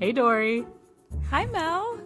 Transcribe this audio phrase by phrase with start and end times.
[0.00, 0.64] Hey, Dory.
[1.28, 2.00] Hi, Mel.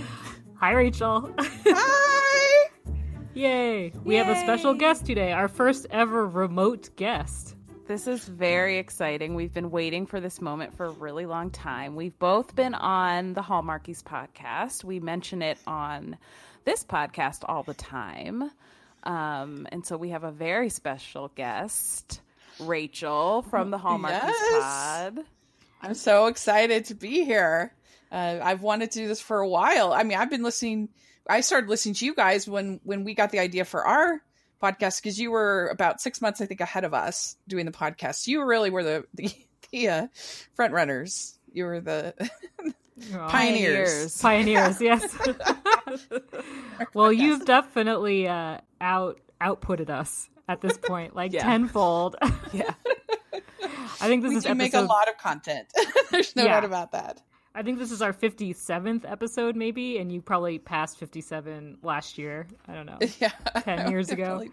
[0.56, 1.32] Hi, Rachel.
[1.38, 2.68] Hi.
[3.34, 3.92] Yay.
[4.04, 7.54] We have a special guest today, our first ever remote guest.
[7.86, 9.34] This is very exciting.
[9.36, 11.94] We've been waiting for this moment for a really long time.
[11.94, 14.82] We've both been on the Hallmarkies podcast.
[14.82, 16.16] We mention it on
[16.64, 18.50] this podcast all the time.
[19.04, 22.22] Um, and so we have a very special guest,
[22.58, 24.62] Rachel from the Hallmarkies Yes.
[25.14, 25.18] pod.
[25.82, 27.72] I'm so excited to be here.
[28.10, 29.92] Uh, I've wanted to do this for a while.
[29.92, 30.88] I mean, I've been listening.
[31.28, 34.22] I started listening to you guys when when we got the idea for our
[34.62, 38.26] podcast because you were about six months, I think, ahead of us doing the podcast.
[38.26, 39.30] You really were the the,
[39.72, 40.06] the uh,
[40.54, 41.38] front runners.
[41.52, 42.14] You were the
[43.14, 43.28] Aw.
[43.28, 44.20] Pioneers.
[44.22, 45.16] Pioneers, yes.
[46.94, 51.42] well, you've definitely uh, out outputted us at this point, like Yeah.
[51.42, 52.16] tenfold.
[52.52, 52.72] Yeah.
[54.00, 54.58] I think this we is do episode.
[54.58, 55.68] make a lot of content.
[56.10, 56.54] There's no Yeah.
[56.54, 57.22] doubt about that.
[57.54, 61.78] I think this is our fifty seventh episode, maybe, and you probably passed fifty seven
[61.82, 62.46] last year.
[62.68, 62.98] I don't know.
[63.20, 63.30] Yeah,
[63.62, 64.44] 10 years ago.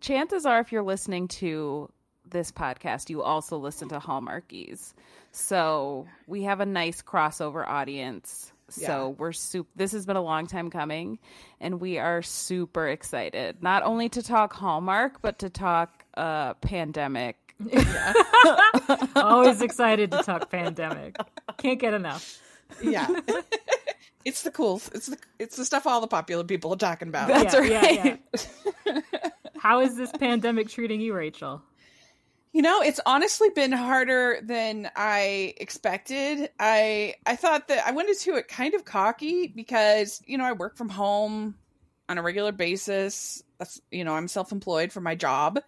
[0.00, 1.88] Chances are, if you're listening to
[2.28, 4.94] this podcast, you also listen to Hallmarkies.
[5.32, 8.52] So we have a nice crossover audience.
[8.68, 9.06] So Yeah.
[9.18, 9.68] we're super.
[9.76, 11.18] This has been a long time coming,
[11.60, 17.49] and we are super excited not only to talk Hallmark, but to talk uh, pandemic.
[19.16, 21.16] Always excited to talk pandemic.
[21.58, 22.40] Can't get enough.
[22.82, 23.08] Yeah.
[24.24, 24.80] it's the cool.
[24.94, 27.28] It's the it's the stuff all the popular people are talking about.
[27.28, 28.20] That's yeah, yeah, right.
[28.86, 29.00] yeah.
[29.58, 31.62] How is this pandemic treating you, Rachel?
[32.52, 36.50] You know, it's honestly been harder than I expected.
[36.58, 40.52] I I thought that I went into it kind of cocky because, you know, I
[40.52, 41.54] work from home
[42.08, 43.42] on a regular basis.
[43.58, 45.60] That's, you know, I'm self-employed for my job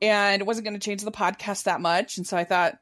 [0.00, 2.74] and it wasn't going to change the podcast that much, and so I thought,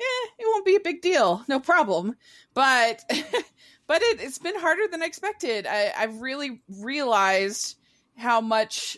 [0.00, 1.44] eh, it won't be a big deal.
[1.48, 2.16] No problem.
[2.54, 3.04] But
[3.86, 5.66] but it, it's been harder than I expected.
[5.66, 7.76] I, I've really realized
[8.16, 8.96] how much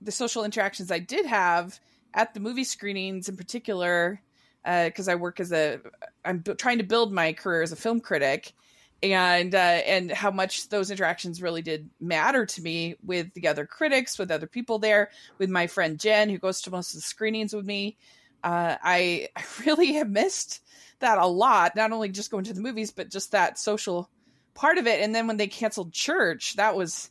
[0.00, 1.78] the social interactions I did have
[2.14, 4.20] at the movie screenings in particular
[4.64, 5.80] because I work as a
[6.24, 8.52] I'm bu- trying to build my career as a film critic
[9.02, 13.66] and uh, and how much those interactions really did matter to me with the other
[13.66, 17.06] critics with other people there with my friend Jen who goes to most of the
[17.06, 17.96] screenings with me.
[18.42, 20.62] Uh, I, I really have missed
[21.00, 24.08] that a lot not only just going to the movies but just that social
[24.54, 25.02] part of it.
[25.02, 27.10] And then when they canceled church that was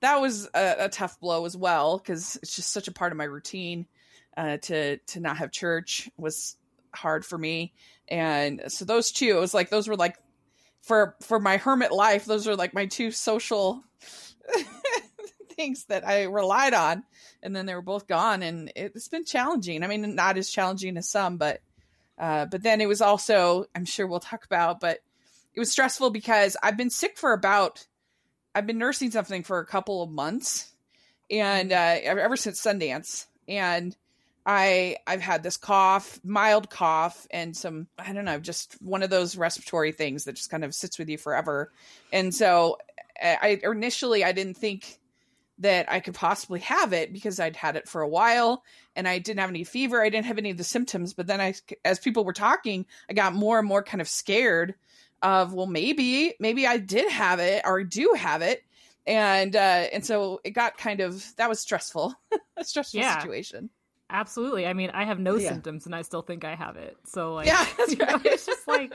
[0.00, 3.18] that was a, a tough blow as well because it's just such a part of
[3.18, 3.86] my routine
[4.36, 6.56] uh, to to not have church was
[6.94, 7.72] hard for me.
[8.08, 10.16] And so those two it was like those were like
[10.86, 13.84] for for my hermit life those are like my two social
[15.56, 17.04] things that i relied on.
[17.42, 19.84] And then they were both gone and it's been challenging.
[19.84, 21.60] I mean not as challenging as some but
[22.18, 25.00] uh, but then it was also i'm sure we'll talk about but
[25.54, 27.86] it was stressful because i've been sick for about
[28.56, 30.72] I've been nursing something for a couple of months,
[31.30, 33.94] and uh, ever since Sundance, and
[34.46, 39.10] I I've had this cough, mild cough, and some I don't know, just one of
[39.10, 41.72] those respiratory things that just kind of sits with you forever.
[42.12, 42.78] And so,
[43.20, 45.00] I initially I didn't think
[45.58, 48.62] that I could possibly have it because I'd had it for a while
[48.94, 50.02] and I didn't have any fever.
[50.02, 51.14] I didn't have any of the symptoms.
[51.14, 54.74] But then I, as people were talking, I got more and more kind of scared
[55.22, 58.64] of, well, maybe, maybe I did have it or do have it.
[59.06, 62.14] And, uh, and so it got kind of, that was stressful,
[62.58, 63.18] a stressful Yeah.
[63.18, 63.70] situation.
[64.08, 64.66] Absolutely.
[64.66, 65.48] I mean, I have no Yeah.
[65.50, 66.96] symptoms and I still think I have it.
[67.06, 68.26] So like Yeah, you know, right.
[68.26, 68.92] it's just like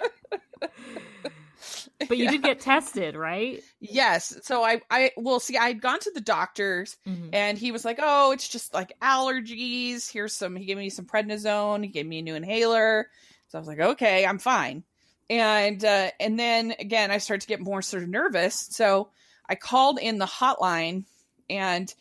[2.07, 2.31] But you Yeah.
[2.31, 3.61] did get tested, right?
[3.79, 4.37] Yes.
[4.43, 7.29] So I, I, well, see, I'd gone to the doctors Mhm.
[7.33, 10.11] and he was like, "Oh, it's just like allergies.
[10.11, 11.83] Here's some." He gave me some prednisone.
[11.83, 13.07] He gave me a new inhaler.
[13.49, 14.83] So I was like, "Okay, I'm fine."
[15.29, 18.67] And uh, and then again, I started to get more sort of nervous.
[18.71, 19.09] So
[19.47, 21.05] I called in the hotline,
[21.49, 21.93] and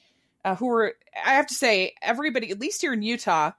[0.44, 0.94] uh, who were
[1.24, 3.52] I have to say, everybody, at least here in Utah,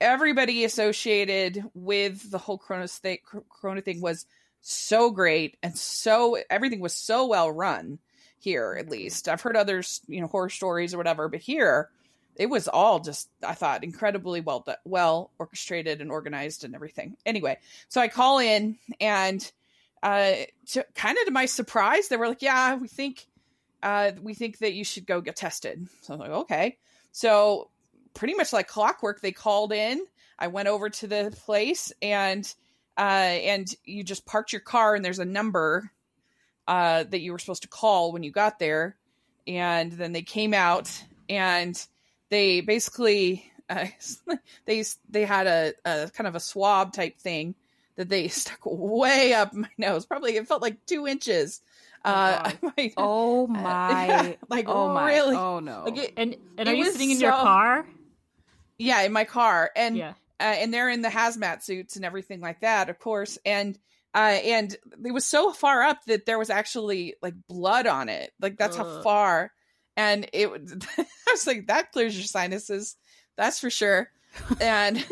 [0.00, 3.18] everybody associated with the whole Corona thing,
[3.48, 4.26] Corona thing was
[4.60, 7.98] so great and so everything was so well run
[8.38, 9.28] here at least.
[9.28, 11.90] I've heard others you know horror stories or whatever but here
[12.36, 17.16] it was all just i thought incredibly well well orchestrated and organized and everything.
[17.26, 19.52] Anyway so i call in and
[20.02, 20.32] uh
[20.68, 23.26] to, kind of to my surprise they were like yeah we think
[23.84, 26.78] uh we think that you should go get tested so I'm like okay
[27.12, 27.70] so
[28.14, 30.04] pretty much like clockwork they called in
[30.38, 32.52] i went over to the place and
[32.98, 35.92] uh and you just parked your car and there's a number
[36.66, 38.96] uh, that you were supposed to call when you got there,
[39.46, 40.90] and then they came out
[41.28, 41.86] and
[42.30, 43.86] they basically uh,
[44.64, 47.54] they they had a, a kind of a swab type thing
[47.96, 50.06] that they stuck way up my nose.
[50.06, 51.60] Probably it felt like two inches.
[52.04, 52.72] Oh, Uh, God.
[52.76, 54.36] my- Oh uh, my!
[54.48, 55.12] like oh my!
[55.14, 55.36] really.
[55.36, 55.84] Oh no!
[55.84, 57.86] Like it, And and are you sitting in your car?
[58.78, 60.10] yeah, in my car, and yeah.
[60.40, 63.38] uh, and they're in the hazmat suits and everything like that, of course.
[63.46, 63.78] And
[64.14, 68.32] uh, and it was so far up that there was actually like blood on it.
[68.40, 69.52] Like that's how far.
[69.96, 72.96] And it was, I was like, that clears your sinuses,
[73.36, 74.10] that's for sure.
[74.60, 75.04] And,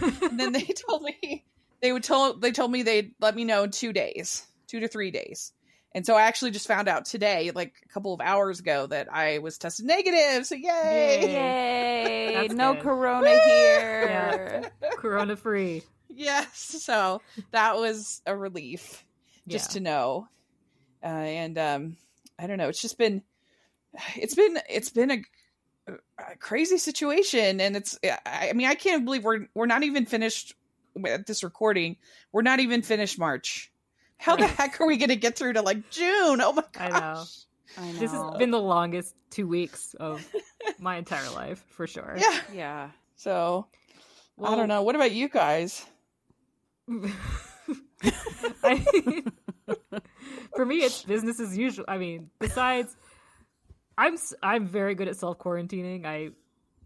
[0.00, 1.44] and then they told me
[1.82, 4.88] they would told they told me they'd let me know in two days, two to
[4.88, 5.52] three days.
[5.92, 9.12] And so I actually just found out today, like a couple of hours ago, that
[9.12, 10.46] I was tested negative.
[10.46, 11.20] So yay!
[11.22, 12.32] Yay.
[12.34, 12.48] Yay!
[12.48, 12.82] No good.
[12.82, 14.70] Corona here.
[14.96, 15.82] Corona free.
[16.12, 16.58] Yes.
[16.82, 17.22] So
[17.52, 19.04] that was a relief
[19.46, 19.74] just yeah.
[19.74, 20.28] to know.
[21.02, 21.96] Uh, and um,
[22.36, 22.68] I don't know.
[22.68, 23.22] It's just been,
[24.16, 25.22] it's been, it's been a,
[26.18, 27.98] a crazy situation, and it's.
[28.04, 30.54] I I mean, I can't believe we're we're not even finished
[30.94, 31.96] with this recording.
[32.32, 33.69] We're not even finished March.
[34.20, 36.40] How the heck are we going to get through to like June?
[36.40, 36.86] Oh my gosh!
[36.86, 37.24] I know.
[37.78, 37.98] I know.
[37.98, 40.26] This has been the longest two weeks of
[40.78, 42.14] my entire life, for sure.
[42.18, 42.40] Yeah.
[42.52, 42.90] yeah.
[43.16, 43.66] So
[44.42, 44.82] I don't know.
[44.82, 45.86] What about you guys?
[48.62, 48.84] I,
[50.56, 51.84] for me, it's business as usual.
[51.88, 52.96] I mean, besides,
[53.96, 56.04] I'm s- I'm very good at self quarantining.
[56.06, 56.30] I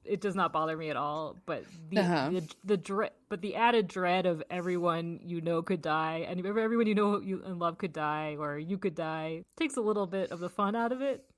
[0.04, 1.36] it does not bother me at all.
[1.46, 2.30] But the Uh-huh.
[2.30, 6.86] the, the dread, but the added dread of everyone you know could die, and everyone
[6.86, 10.30] you know you and love could die, or you could die, takes a little bit
[10.32, 11.24] of the fun out of it.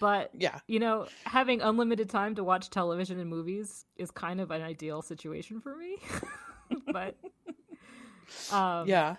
[0.00, 0.58] But Yeah.
[0.66, 5.02] you know, having unlimited time to watch television and movies is kind of an ideal
[5.02, 5.96] situation for me.
[6.92, 7.16] but
[8.52, 9.16] um, Yeah.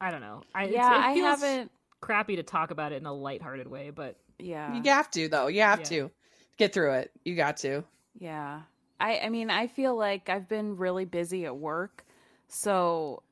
[0.00, 0.42] I don't know.
[0.54, 1.70] I, Yeah, it I haven't.
[2.00, 4.74] crappy to talk about it in a lighthearted way, but Yeah.
[4.74, 5.48] You have to though.
[5.48, 5.88] You have Yeah.
[5.88, 6.10] to
[6.58, 7.10] get through it.
[7.24, 7.84] You got to.
[8.18, 8.62] Yeah.
[9.00, 12.04] I I mean, I feel like I've been really busy at work,
[12.48, 13.22] so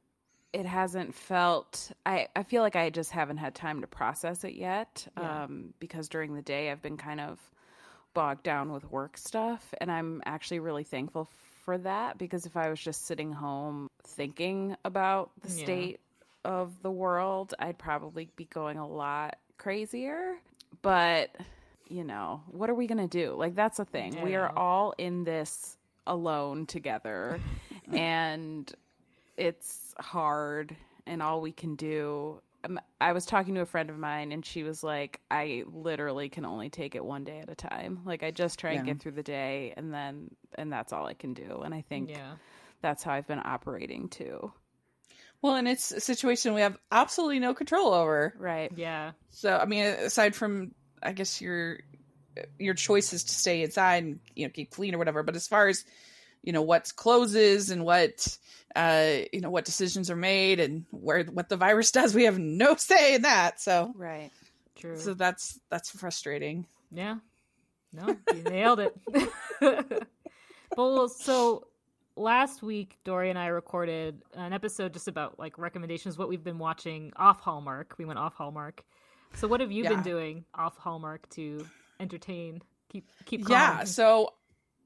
[0.52, 4.54] it hasn't felt I I feel like I just haven't had time to process it
[4.54, 5.44] yet Yeah.
[5.44, 7.38] um because during the day I've been kind of
[8.14, 11.28] bogged down with work stuff and I'm actually really thankful
[11.64, 15.64] for that because if I was just sitting home thinking about the Yeah.
[15.64, 16.00] state
[16.44, 20.36] of the world, I'd probably be going a lot crazier.
[20.80, 21.34] But
[21.88, 23.34] you know, what are we going to do?
[23.34, 24.22] Like, that's a thing.
[24.22, 27.40] We are all in this alone together,
[27.92, 28.70] and
[29.36, 32.40] it's hard, and all we can do.
[32.64, 36.28] um, I was talking to a friend of mine, and she was like, I literally
[36.28, 38.00] can only take it one day at a time.
[38.04, 41.14] Like, I just try and get through the day, and then, and that's all I
[41.14, 41.62] can do.
[41.64, 42.32] And I think yeah.
[42.82, 44.52] that's how I've been operating too.
[45.42, 48.34] Well, and it's a situation we have absolutely no control over.
[48.38, 48.72] Right.
[48.74, 49.12] Yeah.
[49.30, 50.72] So, I mean, aside from,
[51.02, 51.78] I guess your
[52.58, 55.48] your choice is to stay inside and you know keep clean or whatever, but as
[55.48, 55.84] far as
[56.42, 58.36] you know what closes and what
[58.74, 62.38] uh you know what decisions are made and where what the virus does, we have
[62.38, 63.60] no say in that.
[63.60, 64.30] So, Right.
[64.76, 64.96] True.
[64.98, 66.66] so that's that's frustrating.
[66.92, 67.16] yeah.
[67.92, 68.94] No, you nailed it.
[70.76, 71.66] well, so
[72.16, 76.58] last week, Dory and I recorded an episode just about like recommendations, what we've been
[76.58, 77.94] watching off Hallmark.
[77.96, 78.84] We went off Hallmark.
[79.36, 79.90] So, what have you Yeah.
[79.90, 81.66] been doing off Hallmark to
[82.00, 83.50] entertain, keep keep calm?
[83.50, 84.32] Yeah, so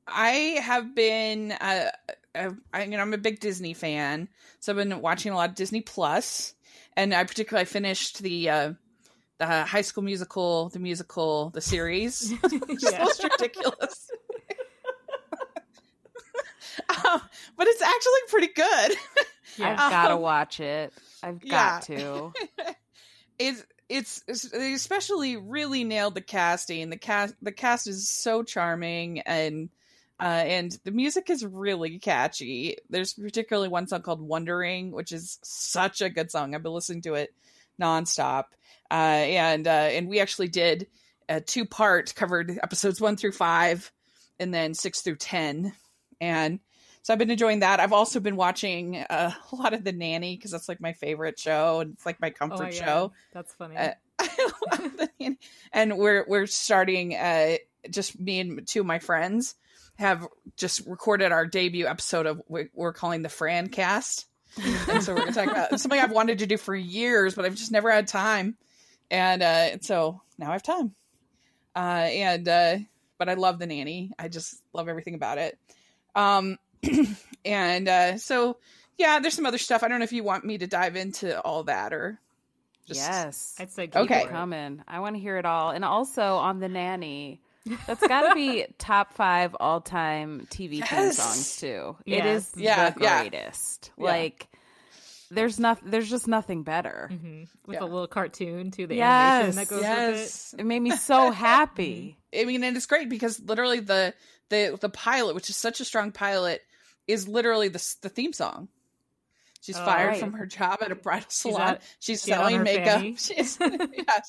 [0.09, 0.30] I
[0.62, 1.90] have been uh,
[2.35, 4.28] uh I you know I'm a big Disney fan,
[4.59, 6.54] so I've been watching a lot of Disney Plus,
[6.97, 8.73] and I particularly finished the uh
[9.38, 12.33] the High School Musical, the musical, the series.
[12.69, 12.99] It's Yeah.
[13.04, 14.11] most ridiculous.
[16.88, 17.21] um,
[17.57, 18.97] but it's actually pretty good.
[19.57, 19.75] Yeah.
[19.78, 20.92] I've got to Um, watch it.
[21.23, 21.80] I've yeah.
[21.80, 22.33] got to.
[23.38, 26.90] it's it's they especially really nailed the casting.
[26.90, 29.68] The cast the cast is so charming and
[30.20, 32.76] uh, and the music is really catchy.
[32.88, 36.54] There's particularly one song called "Wondering," which is such a good song.
[36.54, 37.35] I've been listening to it
[37.80, 38.44] nonstop,
[38.90, 40.87] uh, and uh, and we actually did
[41.28, 43.90] a two part covered episodes one through five,
[44.38, 45.73] and then six through ten,
[46.20, 46.61] and
[47.02, 47.80] so I've been enjoying that.
[47.80, 51.38] I've also been watching uh, a lot of The Nanny because that's like my favorite
[51.38, 53.12] show, and it's like my Oh comfort my God, show.
[53.33, 53.76] That's funny.
[53.76, 55.38] Uh, I love The Nanny.
[55.73, 57.14] and we're we're starting.
[57.14, 57.57] Uh,
[57.88, 59.54] just me and two of my friends
[59.97, 60.26] have
[60.57, 64.26] just recorded our debut episode of we're calling the Fran Cast,
[64.88, 67.45] and so we're going to talk about something I've wanted to do for years, but
[67.47, 68.57] I've just never had time,
[69.11, 70.95] and uh, so now I have time.
[71.75, 72.76] Uh, and uh,
[73.19, 74.12] but I love The Nanny.
[74.19, 75.59] I just love everything about it.
[76.14, 76.59] Um,
[77.45, 78.57] and uh, so
[78.99, 79.83] yeah, there's some other stuff.
[79.83, 82.19] I don't know if you want me to dive into all that or
[82.87, 83.57] just yes.
[83.59, 84.25] I'd say keep Okay.
[84.25, 84.83] it coming.
[84.89, 85.71] I want to hear it all.
[85.71, 87.41] And also on the nanny.
[87.87, 91.97] That's got to be top five all time TV theme songs too.
[92.07, 92.27] It Yes.
[92.27, 93.93] is Yeah, the greatest.
[93.99, 94.07] Yeah.
[94.07, 94.49] Like
[95.31, 95.91] there's nothing.
[95.91, 97.09] There's just nothing better.
[97.11, 97.85] hmm With Yeah.
[97.85, 100.61] a little cartoon to the Yes, animation that goes with it.
[100.61, 102.17] It made me so happy.
[102.39, 104.15] I mean, and it's great because literally the
[104.49, 106.63] the the pilot, which is such a strong pilot,
[107.11, 108.69] is literally the the theme song.
[109.62, 110.21] She's Oh, fired right.
[110.21, 111.61] from her job at a bridal salon.
[111.61, 113.00] out- she's selling makeup.
[113.00, 113.17] fanny.
[113.19, 114.21] She's, yeah,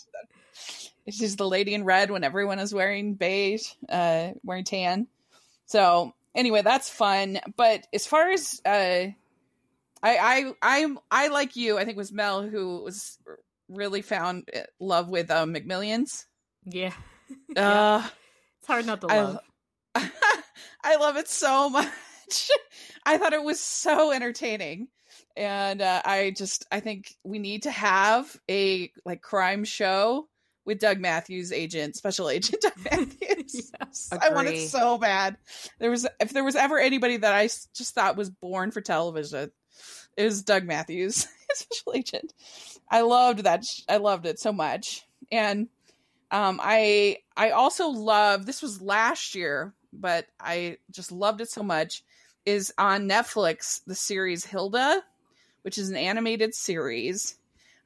[1.10, 5.08] she's the lady in red when everyone is wearing beige, uh, wearing tan.
[5.68, 7.40] So anyway, that's fun.
[7.56, 9.14] But as far as uh, I
[10.04, 11.78] I I'm I like you.
[11.78, 13.18] I think it was Mel who was
[13.70, 16.26] really found uh, love with uh, McMillions.
[16.66, 16.92] Yeah,
[17.56, 18.06] Uh,
[18.60, 19.40] it's hard not to I- love.
[20.84, 21.88] I love it so much.
[23.06, 24.88] I thought it was so entertaining.
[25.36, 30.28] And uh, I just I think we need to have a like crime show
[30.66, 33.72] with Doug Matthews agent, special agent Doug Matthews.
[33.80, 34.10] yes.
[34.12, 35.38] I want it so bad.
[35.80, 39.52] There was if there was ever anybody that I just thought was born for television,
[40.18, 42.34] it was Doug Matthews, special agent.
[42.90, 43.64] I loved that.
[43.88, 45.70] I loved it so much, and
[46.30, 51.64] um, I I also love this was last year, but I just loved it so
[51.64, 52.04] much.
[52.46, 55.04] Is on Netflix the series Hilda,
[55.62, 57.36] which is an animated series,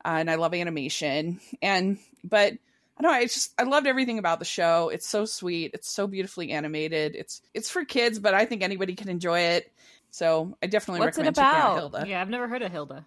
[0.03, 1.39] uh, and I love animation.
[1.61, 2.53] And but
[2.97, 3.17] I don't know.
[3.17, 4.89] I just I loved everything about the show.
[4.89, 5.71] It's so sweet.
[5.73, 7.15] It's so beautifully animated.
[7.15, 9.71] It's it's for kids, but I think anybody can enjoy it.
[10.11, 11.77] So I definitely What's it recommend checking out about?
[11.77, 12.09] Hilda.
[12.09, 13.05] Yeah, I've never heard of Hilda.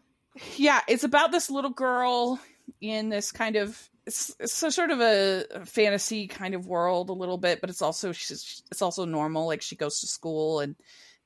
[0.57, 2.38] Yeah, it's about this little girl
[2.81, 7.11] in this kind of it's, it's a sort of a, a fantasy kind of world
[7.11, 9.47] a little bit, but it's also she's it's also normal.
[9.47, 10.76] Like she goes to school and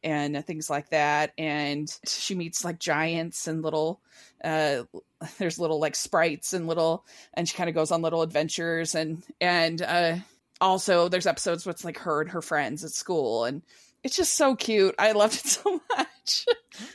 [0.05, 4.01] and things like that, and she meets like giants and little
[4.45, 4.83] uh
[5.39, 7.05] there's little like sprites and little
[7.35, 10.17] and she kind of goes on little adventures and and uh
[10.61, 13.63] also there's episodes with like her and her friends at school and
[14.03, 14.95] it's just so cute.
[14.99, 16.45] I loved it so much.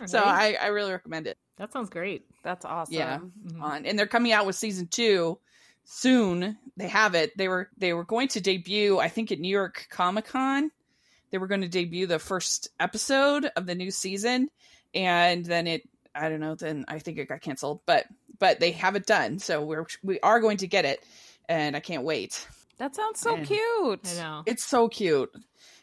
[0.07, 2.25] so I I really recommend it that sounds great.
[2.43, 2.93] That's awesome.
[2.93, 3.19] Yeah.
[3.47, 3.61] Mhm.
[3.61, 5.39] on and they're coming out with season two
[5.89, 9.47] soon they have it they were they were going to debut i think at new
[9.47, 10.69] york comic-con
[11.31, 14.49] they were going to debut the first episode of the new season
[14.95, 18.05] and then it i don't know then i think it got canceled but
[18.39, 21.03] but they have it done so we're we are going to get it
[21.49, 24.07] and i can't wait That sounds so And- cute.
[24.17, 24.43] I know.
[24.45, 25.31] it's so cute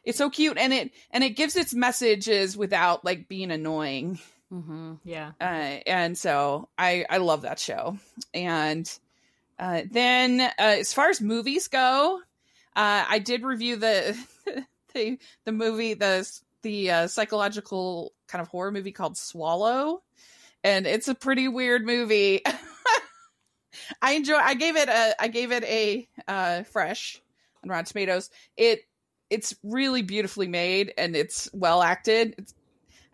[0.05, 4.19] it's so cute and it and it gives its messages without like being annoying
[4.53, 4.95] mm-hmm.
[5.05, 5.33] Yeah.
[5.41, 5.45] uh,
[5.87, 7.99] and so I I love that show.
[8.33, 8.91] And
[9.59, 12.21] uh, then uh, as far as movies go,
[12.77, 14.17] uh, I did review the
[14.95, 16.29] the the movie the
[16.63, 20.03] the uh, psychological kind of horror movie called Swallow,
[20.63, 22.43] and it's a pretty weird movie.
[24.03, 24.37] I enjoy.
[24.37, 25.15] I gave it a.
[25.21, 27.21] I gave it a uh, fresh
[27.63, 28.31] on Rotten Tomatoes.
[28.57, 28.85] It
[29.31, 32.35] it's really beautifully made and it's well acted.
[32.39, 32.55] It's,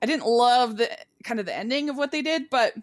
[0.03, 0.91] I didn't love the
[1.25, 2.75] kind of the ending of what they did, but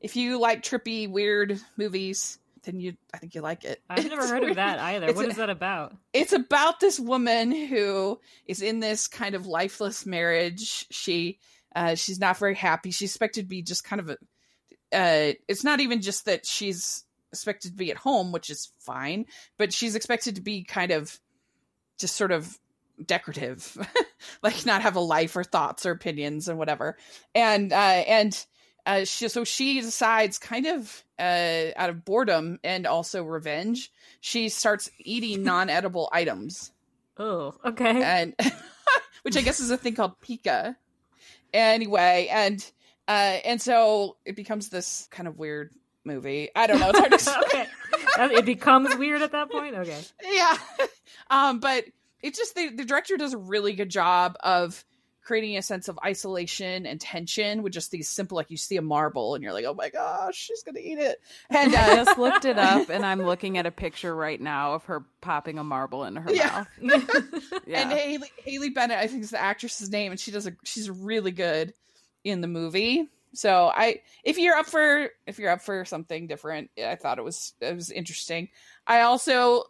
[0.00, 3.82] if you like trippy, weird movies, then you I think you like it.
[3.88, 5.12] I've never It's heard of that either.
[5.14, 5.96] What is that about?
[6.12, 10.86] It's about this woman who is in this kind of lifeless marriage.
[10.90, 11.38] She
[11.74, 12.90] uh she's not very happy.
[12.90, 14.12] She's expected to be just kind of a
[14.92, 19.24] uh it's not even just that she's expected to be at home, which is fine,
[19.56, 21.18] but she's expected to be kind of
[21.98, 22.58] just sort of
[23.02, 23.78] decorative
[24.42, 26.98] like not have a life or thoughts or opinions and whatever
[27.32, 28.44] and uh and
[28.88, 34.48] uh she, so she decides kind of uh out of boredom and also revenge she
[34.48, 36.72] starts eating non-edible items
[37.20, 38.02] Oh, okay.
[38.02, 38.34] and
[39.22, 40.76] which i guess is a thing called pica
[41.52, 42.64] anyway and
[43.06, 45.72] uh and so it becomes this kind of weird
[46.04, 48.34] movie i don't know it's hard to okay.
[48.34, 49.74] It becomes weird at that point.
[49.76, 50.00] Okay.
[50.24, 50.56] yeah
[51.30, 51.84] um but
[52.22, 54.84] it's just the, the director does a really good job of
[55.28, 58.82] creating a sense of isolation and tension with just these simple like you see a
[58.82, 61.20] marble and you're like oh my gosh she's gonna eat it
[61.50, 64.72] and I uh, just looked it up and I'm looking at a picture right now
[64.72, 66.64] of her popping a marble into her Yeah.
[66.82, 67.02] mouth.
[67.66, 67.82] Yeah.
[67.82, 70.88] and Haley Haley Bennett I think is the actress's name and she does a she's
[70.88, 71.74] really good
[72.24, 76.70] in the movie so I if you're up for if you're up for something different
[76.82, 78.48] I thought it was it was interesting
[78.86, 79.64] I also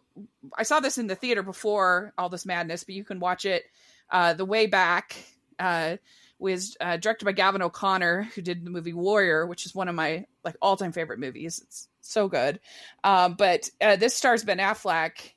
[0.57, 3.63] I saw this in the theater before all this madness but you can watch it
[4.09, 5.17] uh the way back
[5.59, 5.97] uh
[6.41, 9.95] was uh, directed by Gavin O'Connor who did the movie Warrior which is one of
[9.95, 12.59] my like all-time favorite movies it's so good
[13.03, 15.33] um but uh, this stars Ben Affleck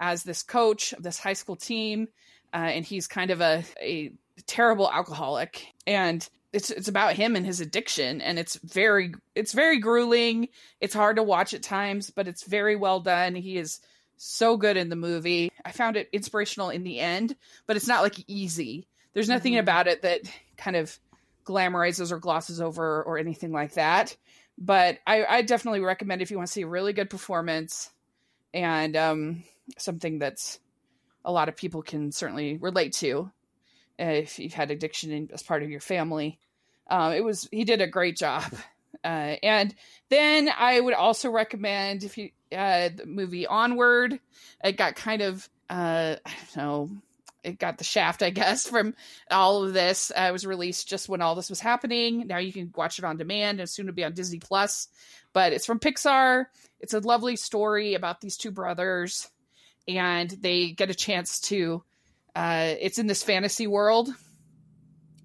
[0.00, 2.08] as this coach of this high school team,
[2.52, 4.10] uh, and he's kind of a, a
[4.46, 9.78] terrible alcoholic, and it's it's about him and his addiction, and it's very it's very
[9.78, 10.48] grueling.
[10.80, 13.34] It's hard to watch at times, but it's very well done.
[13.34, 13.80] He is
[14.16, 15.52] so good in the movie.
[15.64, 17.36] I found it inspirational in the end,
[17.66, 18.86] but it's not like easy.
[19.12, 19.60] There's nothing Mhm.
[19.60, 20.20] about it that
[20.56, 20.98] kind of
[21.44, 24.16] glamorizes or glosses over or anything like that.
[24.58, 27.90] But I, I definitely recommend if you want to see a really good performance
[28.52, 29.42] and um,
[29.78, 30.60] something that's
[31.24, 33.30] a lot of people can certainly relate to
[33.98, 36.38] uh, if you've had addiction in, as part of your family.
[36.88, 38.44] Um, it was he did a great job.
[39.04, 39.74] Uh, and
[40.10, 44.18] then I would also recommend if you uh, the movie Onward.
[44.62, 46.90] It got kind of uh, I don't know.
[47.42, 48.94] It got the shaft, I guess, from
[49.30, 50.10] all of this.
[50.10, 52.26] Uh, it was released just when all this was happening.
[52.26, 54.88] Now you can watch it on demand, and soon to be on Disney Plus.
[55.32, 56.46] But it's from Pixar.
[56.80, 59.28] It's a lovely story about these two brothers,
[59.86, 61.82] and they get a chance to.
[62.34, 64.08] Uh, it's in this fantasy world,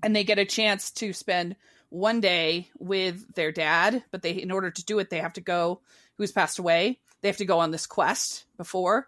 [0.02, 1.56] and they get a chance to spend
[1.90, 4.04] one day with their dad.
[4.12, 5.82] But they, in order to do it, they have to go.
[6.18, 7.00] Who's passed away?
[7.22, 9.08] They have to go on this quest before.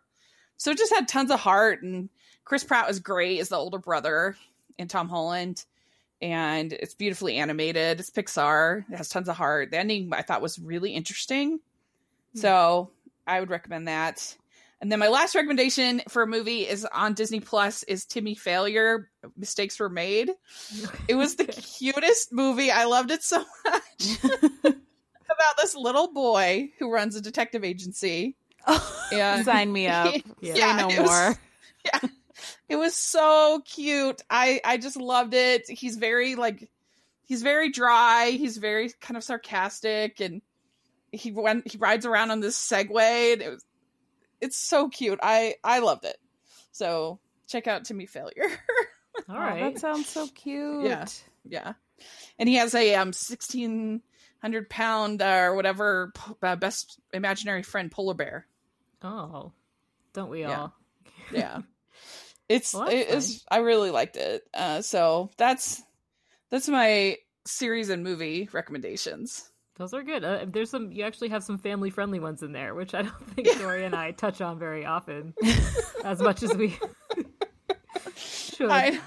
[0.57, 2.09] So it just had tons of heart, and
[2.47, 4.37] Chris Pratt was great as the older brother,
[4.79, 5.65] and Tom Holland,
[6.21, 7.99] and it's beautifully animated.
[7.99, 8.85] It's Pixar.
[8.89, 9.71] It has tons of heart.
[9.71, 11.59] The ending I thought was really interesting,
[12.33, 12.39] hmm.
[12.39, 12.89] so
[13.27, 14.35] I would recommend that.
[14.79, 19.09] And then my last recommendation for a movie is on Disney Plus is Timmy Failure.
[19.35, 20.29] Mistakes were made.
[21.09, 21.45] It was the
[21.79, 22.71] cutest movie.
[22.71, 24.17] I loved it so much.
[24.63, 28.35] About this little boy who runs a detective agency.
[29.11, 30.13] And Sign me up.
[30.41, 30.53] Yeah.
[30.53, 31.35] Say Yeah, no it was- more.
[32.69, 34.21] It was so cute.
[34.29, 35.69] I I just loved it.
[35.69, 36.69] He's very like
[37.23, 38.29] he's very dry.
[38.31, 40.41] He's very kind of sarcastic and
[41.11, 43.65] he went he rides around on this Segway and it was
[44.41, 45.19] it's so cute.
[45.23, 46.17] I I loved it.
[46.71, 48.49] So check out Timmy Failure.
[49.29, 50.83] All Oh, that sounds so cute.
[50.85, 51.05] Yeah.
[51.43, 51.73] yeah.
[52.37, 57.91] And he has a um 1600 pound uh, or whatever p- uh, best imaginary friend
[57.91, 58.45] polar bear.
[59.01, 59.51] Oh,
[60.13, 60.59] don't we Yeah.
[60.59, 60.73] all?
[61.31, 61.61] yeah
[62.49, 65.81] it's Well, that's it is i really liked it uh so that's
[66.49, 70.23] that's my series and movie recommendations Those are good.
[70.23, 70.91] Uh, there's some.
[70.91, 73.59] You actually have some family friendly ones in there, which I don't think Yeah.
[73.59, 75.33] Dory and I touch on very often,
[76.03, 76.75] as much as we
[78.15, 78.69] should.
[78.71, 78.99] i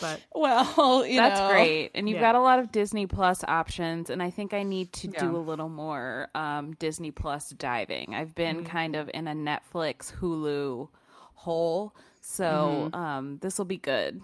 [0.00, 1.90] But well you That's know great.
[1.94, 2.32] And you've Yeah.
[2.32, 4.10] got a lot of Disney Plus options.
[4.10, 5.20] And I think I need to Yeah.
[5.20, 8.14] do a little more um, Disney Plus diving.
[8.14, 8.66] I've been Mm-hmm.
[8.66, 10.88] kind of in a Netflix, Hulu
[11.34, 11.94] hole.
[12.26, 13.00] So Mm-hmm.
[13.00, 14.22] um, this will be good.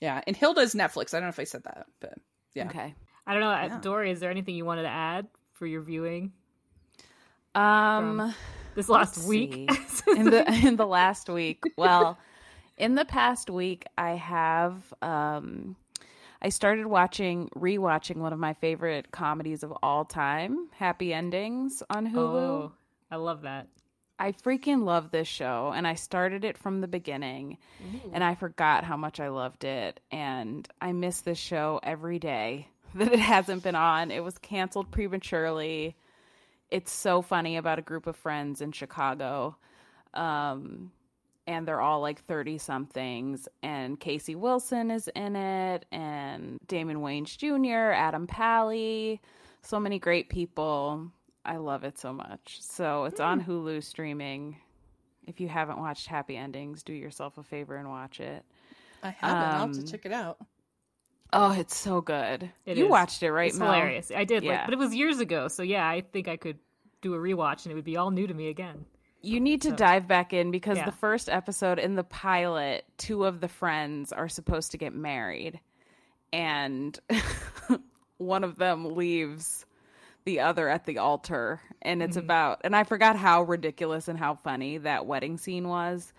[0.00, 2.14] yeah and hilda's netflix i don't know if i said that but
[2.54, 2.94] yeah Okay.
[3.26, 3.78] I don't know, uh Yeah.
[3.80, 4.10] Dory.
[4.10, 6.32] Is there anything you wanted to add for your viewing
[7.54, 8.34] Um,
[8.74, 9.70] this last week?
[10.16, 11.62] in the in the last week.
[11.78, 12.18] Well,
[12.76, 15.76] in the past week, I have um,
[16.42, 22.06] I started watching rewatching one of my favorite comedies of all time, Happy Endings on
[22.06, 22.16] Hulu.
[22.18, 22.72] oh,
[23.10, 23.68] I love that.
[24.18, 27.58] I freaking love this show, and I started it from the beginning,
[28.12, 32.68] and I forgot how much I loved it, and I miss this show every day
[32.94, 34.10] that it hasn't been on.
[34.10, 35.96] It was canceled prematurely.
[36.70, 39.56] It's so funny about a group of friends in Chicago,
[40.14, 40.92] um,
[41.46, 47.36] and they're all like thirty somethings, and Casey Wilson is in it, and Damon Wayans
[47.36, 49.20] Jr., Adam Pally,
[49.62, 51.10] so many great people.
[51.44, 52.58] I love it so much.
[52.60, 54.56] So it's on Hulu streaming.
[55.26, 58.44] If you haven't watched Happy Endings, do yourself a favor and watch it.
[59.02, 60.38] i haven't i'll have to Um, check it out
[61.32, 62.48] Oh, it's so good.
[62.64, 62.90] It you is.
[62.90, 63.48] watched it, right?
[63.48, 63.72] it's Mel?
[63.72, 64.12] hilarious.
[64.14, 66.58] I did, like, but it was years ago, so yeah, I think I could
[67.00, 68.84] do a rewatch and it would be all new to me again.
[69.20, 70.84] You need to So- dive back in because Yeah.
[70.84, 75.58] the first episode in the pilot, two of the friends are supposed to get married,
[76.32, 76.96] and
[78.18, 79.66] one of them leaves
[80.24, 82.16] the other at the altar, and it's Mm-hmm.
[82.16, 82.60] about.
[82.64, 86.12] And I forgot how ridiculous and how funny that wedding scene was,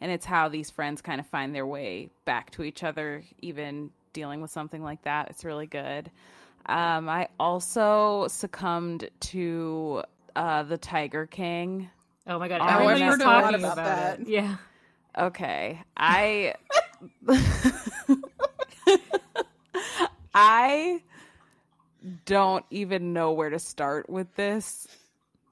[0.00, 3.90] and it's how these friends kind of find their way back to each other, even
[4.12, 5.28] dealing with something like that.
[5.30, 6.10] It's really good.
[6.66, 10.02] Um, I also succumbed to
[10.36, 11.88] uh, the Tiger King.
[12.26, 12.60] Oh my god!
[12.60, 14.20] I've is heard a lot talking about about, that.
[14.20, 14.28] it.
[14.28, 14.56] Yeah,
[15.18, 15.80] Okay.
[15.96, 16.54] I
[20.34, 21.02] I
[22.24, 24.86] don't even know where to start with this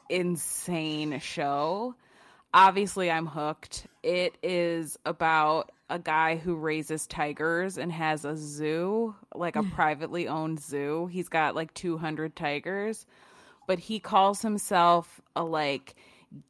[0.09, 1.95] insane show.
[2.55, 3.87] Obviously, I'm hooked.
[4.03, 10.29] It is about a guy who raises tigers and has a zoo, like a privately
[10.29, 11.07] owned zoo.
[11.07, 13.07] He's got like 200 tigers,
[13.67, 15.95] but he calls himself a like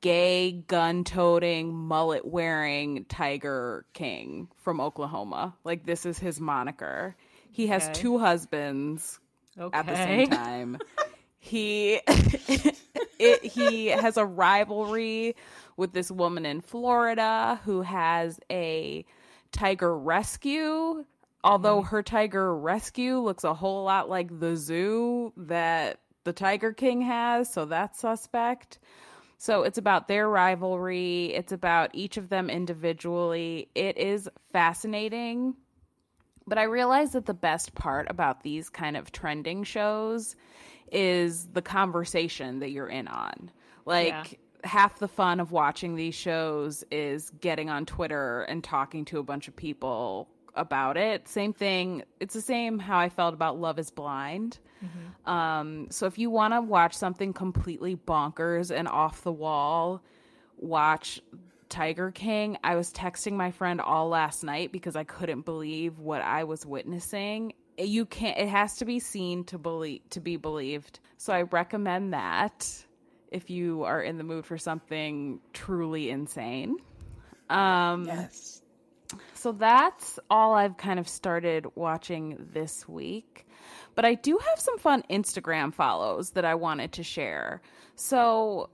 [0.01, 5.55] gay gun toting mullet wearing tiger king from Oklahoma.
[5.65, 7.17] Like this is his moniker.
[7.51, 7.93] He has Okay.
[7.93, 9.21] two husbands
[9.59, 9.79] okay.
[9.79, 10.79] at the same time.
[11.39, 12.01] he
[13.19, 15.37] it, he has a rivalry
[15.77, 19.05] with this woman in Florida who has a
[19.53, 21.05] tiger rescue
[21.45, 21.89] Although mm-hmm.
[21.89, 27.53] her tiger rescue looks a whole lot like the zoo that the Tiger King has,
[27.53, 28.81] so that's suspect.
[29.39, 33.69] So it's about their rivalry, it's about each of them individually.
[33.75, 35.55] It is fascinating.
[36.49, 40.35] But I realize that the best part about these kind of trending shows
[40.91, 43.51] is the conversation that you're in on.
[43.85, 44.25] Like Yeah.
[44.65, 49.23] half the fun of watching these shows is getting on Twitter and talking to a
[49.23, 51.29] bunch of people about it.
[51.29, 52.03] Same thing.
[52.21, 54.59] It's the same how I felt about Love is Blind.
[55.27, 60.03] Um, so if you want to watch something completely bonkers and off the wall,
[60.57, 61.21] watch
[61.69, 62.59] Tiger King.
[62.65, 66.65] I was texting my friend all last night because I couldn't believe what I was
[66.67, 67.53] witnessing.
[67.79, 71.01] You can't it has to be seen to believe to be believed.
[71.17, 72.67] So I recommend that
[73.31, 76.77] if you are in the mood for something truly insane.
[77.51, 78.63] Um Yes.
[79.35, 83.47] so that's all I've kind of started watching this week.
[83.95, 87.61] But I do have some fun Instagram follows that I wanted to share.
[87.97, 88.71] So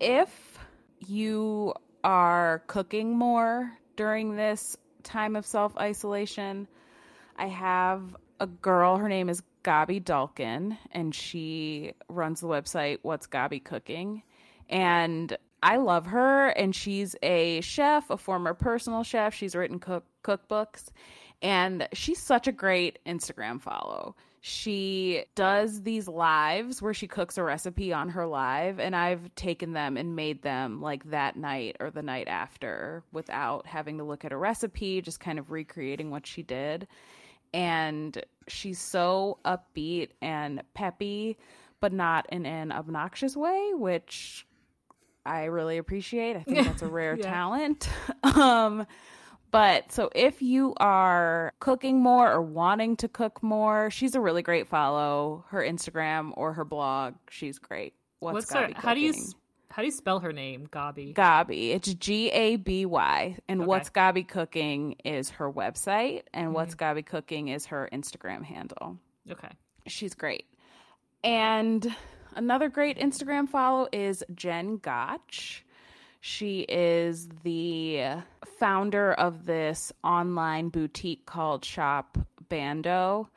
[0.00, 0.58] if
[1.06, 1.74] you
[2.04, 6.68] are cooking more during this time of self isolation,
[7.36, 13.26] I have a girl, her name is Gaby Dulkin, and she runs the website What's
[13.26, 14.22] Gaby Cooking.
[14.68, 19.34] And I love her, and she's a chef, a former personal chef.
[19.34, 20.88] She's written cook- cookbooks,
[21.42, 24.16] and she's such a great Instagram follow.
[24.42, 29.72] She does these lives where she cooks a recipe on her live, and I've taken
[29.74, 34.24] them and made them like that night or the night after without having to look
[34.24, 36.86] at a recipe, just kind of recreating what she did
[37.52, 41.36] and she's so upbeat and peppy,
[41.80, 44.46] but not in an obnoxious way, which
[45.26, 46.36] I really appreciate.
[46.36, 47.24] I think that's a rare Yeah.
[47.24, 47.88] talent.
[48.22, 48.86] um,
[49.50, 54.42] but so if you are cooking more or wanting to cook more, she's a really
[54.42, 55.44] great follow.
[55.48, 57.94] Her Instagram or her blog, she's great.
[58.18, 58.70] What's, What's her?
[58.76, 59.14] How do you
[59.70, 60.68] how do you spell her name?
[60.72, 61.12] Gaby.
[61.12, 61.72] Gaby.
[61.72, 63.36] It's G A B Y.
[63.48, 63.66] And Okay.
[63.68, 66.54] What's Gaby Cooking is her website, and Mm-hmm.
[66.54, 68.98] What's Gaby Cooking is her Instagram handle.
[69.30, 69.50] Okay.
[69.86, 70.46] She's great.
[71.22, 71.94] And
[72.34, 75.64] another great Instagram follow is Jen Gotch.
[76.20, 78.22] She is the
[78.58, 82.18] founder of this online boutique called Shop
[82.50, 83.30] Bando,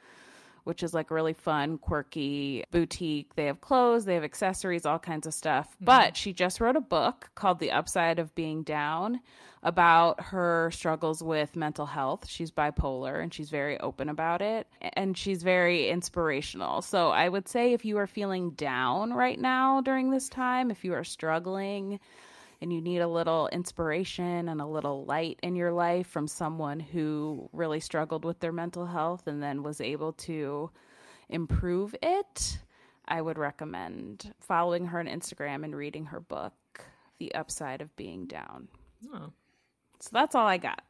[0.66, 3.36] which is like a really fun, quirky boutique.
[3.36, 5.68] They have clothes, they have accessories, all kinds of stuff.
[5.76, 5.86] Mm-hmm.
[5.86, 9.22] But she just wrote a book called The Upside of Being Down
[9.64, 12.28] about her struggles with mental health.
[12.28, 16.82] She's bipolar and she's very open about it and she's very inspirational.
[16.82, 20.84] So I would say if you are feeling down right now during this time, if
[20.84, 22.02] you are struggling,
[22.64, 26.80] and you need a little inspiration and a little light in your life from someone
[26.80, 30.72] who really struggled with their mental health and then was able to
[31.28, 32.60] improve it,
[33.06, 36.54] I would recommend following her on Instagram and reading her book,
[37.20, 38.70] The Upside of Being Down.
[39.14, 39.34] Oh.
[40.00, 40.82] So that's all I got.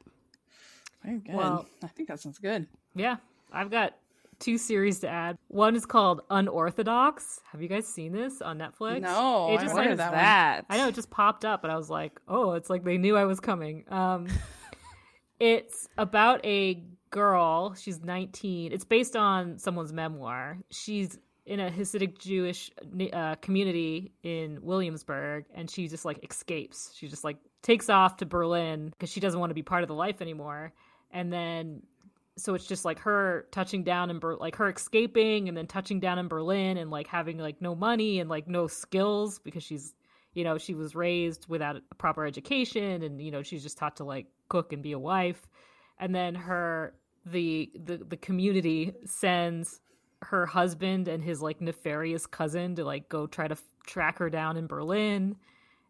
[1.04, 1.34] Very good.
[1.36, 2.68] Well- I think that sounds good.
[2.94, 3.18] Yeah,
[3.52, 3.96] I've got
[4.44, 5.38] two series to add.
[5.48, 7.40] One is called Unorthodox.
[7.52, 9.02] Have you guys seen this on Netflix?
[9.02, 10.66] No, it just wonder like that that?
[10.70, 13.16] I know it just popped up, and I was like, "Oh, it's like they knew
[13.16, 14.28] I was coming." Um,
[15.40, 17.74] it's about a girl.
[17.76, 18.74] She's 19.
[18.74, 20.58] It's based on someone's memoir.
[20.72, 22.72] She's in a Hasidic Jewish
[23.14, 26.92] uh, community in Williamsburg, and she just like escapes.
[26.96, 29.88] She just like takes off to Berlin because she doesn't want to be part of
[29.88, 30.74] the life anymore.
[31.12, 31.84] And then
[32.38, 36.00] so it's just like her touching down in Ber- like her escaping and then touching
[36.00, 39.94] down in Berlin and like having like no money and like no skills because she's
[40.34, 43.98] you know she was raised without a proper education and you know she's just taught
[43.98, 45.42] to like cook and be a wife.
[46.00, 49.80] And then her the the the community sends
[50.24, 54.30] her husband and his like nefarious cousin to like go try to f- track her
[54.30, 55.36] down in Berlin.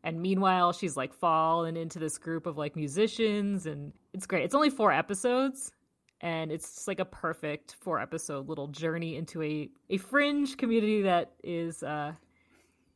[0.03, 4.43] And meanwhile she's like fallen into this group of like musicians and it's great.
[4.43, 5.71] It's only four episodes
[6.23, 11.33] and it's like a perfect four episode little journey into a a fringe community that
[11.43, 12.11] is uh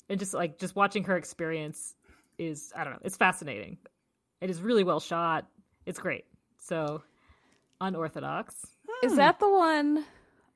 [0.10, 1.94] and just like just watching her experience
[2.40, 3.78] is i don't know it's fascinating.
[4.42, 5.48] It is really well shot.
[5.86, 6.26] It's great.
[6.60, 7.02] So
[7.82, 8.66] unorthodox.
[9.04, 10.06] Is that the one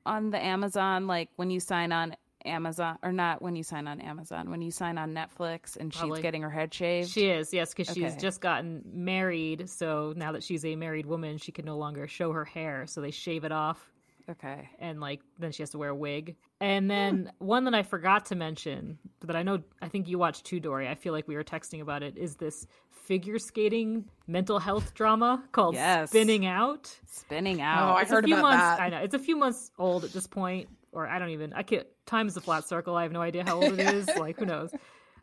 [0.04, 4.00] on the Amazon, like when you sign on Amazon, or not when you sign on
[4.00, 6.18] Amazon, when you sign on Netflix and Probably.
[6.18, 7.10] she's getting her head shaved?
[7.10, 11.38] she is yes because she's just gotten married so now that she's a married woman
[11.38, 13.90] she can no longer show her hair so they shave it off
[14.30, 14.68] Okay.
[14.78, 16.36] and like then she has to wear a wig.
[16.60, 20.44] And then one that I forgot to mention that I know I think you watched
[20.46, 20.88] too, Dory.
[20.88, 22.16] I feel like we were texting about it.
[22.16, 26.10] Is this figure skating mental health drama called Yes.
[26.10, 26.96] Spinning Out?
[27.10, 27.90] Spinning Out.
[27.90, 27.96] Oh.
[27.96, 28.62] I It's heard a few about months.
[28.62, 28.80] that.
[28.80, 31.52] I know it's a few months old at this point, or I don't even.
[31.52, 31.86] I can't.
[32.06, 32.94] Time is a flat circle.
[32.94, 34.08] I have no idea how old it is.
[34.16, 34.70] Like who knows?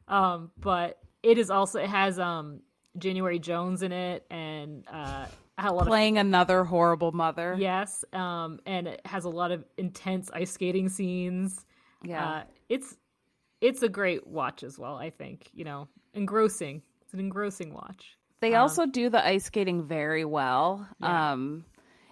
[0.07, 2.61] Um, but it is also it has um
[2.97, 5.25] January Jones in it, and uh,
[5.57, 7.55] a lot of Playing another horrible mother.
[7.57, 11.65] Yes, um, and it has a lot of intense ice skating scenes.
[12.03, 12.25] Yeah.
[12.25, 12.97] Uh, it's
[13.61, 14.95] it's a great watch as well.
[14.95, 16.81] I think you know, engrossing.
[17.01, 18.17] It's an engrossing watch.
[18.41, 20.87] They also do the ice skating very well.
[21.01, 21.33] Yeah.
[21.33, 21.65] Um,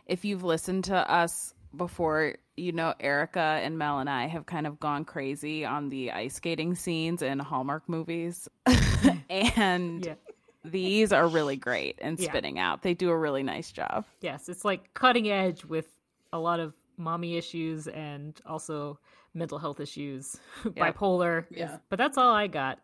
[0.06, 4.66] if you've listened to us before, you know Erica and Mel and I have kind
[4.66, 8.48] of gone crazy on the ice skating scenes in Hallmark movies,
[9.30, 10.16] and Yeah.
[10.64, 12.30] these are really great and Yeah.
[12.30, 12.82] Spinning Out.
[12.82, 14.06] They do a really nice job.
[14.22, 15.88] Yes, it's like cutting edge with
[16.34, 19.00] a lot of mommy issues and also
[19.34, 20.36] mental health issues,
[20.76, 20.92] Yeah.
[20.92, 21.46] bipolar.
[21.52, 21.78] Yeah.
[21.90, 22.80] but that's all I got.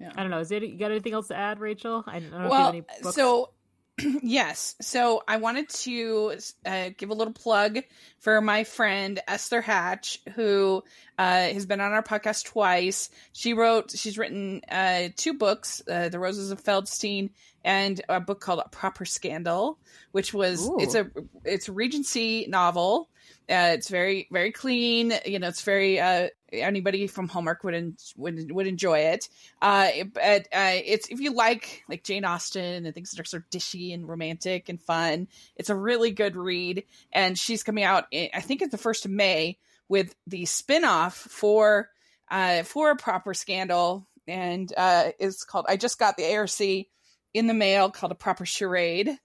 [0.00, 0.10] Yeah.
[0.16, 0.40] I don't know.
[0.40, 0.64] Is it?
[0.64, 2.02] You got anything else to add, Rachel?
[2.08, 3.14] I don't know if well, you have any books.
[3.14, 3.50] so
[4.22, 6.34] yes, so I wanted to
[6.66, 7.78] uh, give a little plug
[8.18, 10.82] for my friend Esther Hatch, who
[11.16, 13.08] uh, has been on our podcast twice.
[13.32, 17.30] She wrote, she's written uh, two books, uh, "The Roses of Feldstein"
[17.64, 19.78] and a book called "A Proper Scandal,"
[20.10, 20.78] which was Ooh.
[20.80, 21.06] it's a
[21.44, 23.08] it's a Regency novel.
[23.48, 25.12] Uh, it's very very clean.
[25.24, 26.30] You know, it's very uh,
[26.60, 29.28] anybody from Hallmark would en- would would enjoy it.
[29.60, 33.44] Uh, but uh, it's if you like like Jane Austen and things that are sort
[33.44, 36.84] of dishy and romantic and fun, it's a really good read.
[37.12, 41.14] And she's coming out, in, I think, it's the first of May with the spin-off
[41.16, 41.90] for
[42.30, 45.66] uh for a proper scandal, and uh, it's called.
[45.68, 49.18] I just got the ARC in the mail called a proper charade.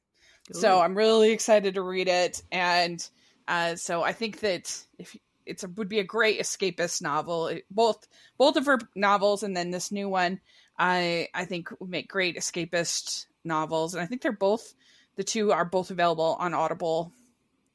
[0.52, 3.08] So I'm really excited to read it, and
[3.48, 5.16] uh, so I think that if
[5.50, 8.08] it's a, would be a great escapist novel, It- both
[8.38, 10.40] both of her novels, and then this new one,
[10.78, 14.74] I I think would make great escapist novels, and I think they're both
[15.16, 17.12] the two are both available on Audible,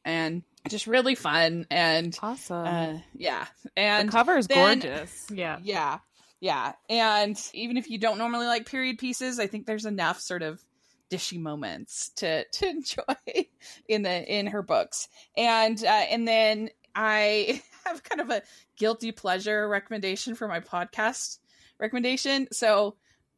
[0.05, 2.67] and just really fun, and Awesome.
[2.67, 5.27] uh, yeah, and the cover is then- gorgeous.
[5.31, 5.99] yeah, yeah,
[6.41, 6.73] yeah.
[6.89, 10.63] And even if you don't normally like period pieces, I think there's enough sort of
[11.11, 13.47] dishy moments to to enjoy
[13.89, 15.09] in the in her books.
[15.37, 18.43] And uh, and then I have kind of a
[18.77, 21.39] guilty pleasure recommendation for my podcast
[21.79, 22.49] recommendation.
[22.53, 22.97] So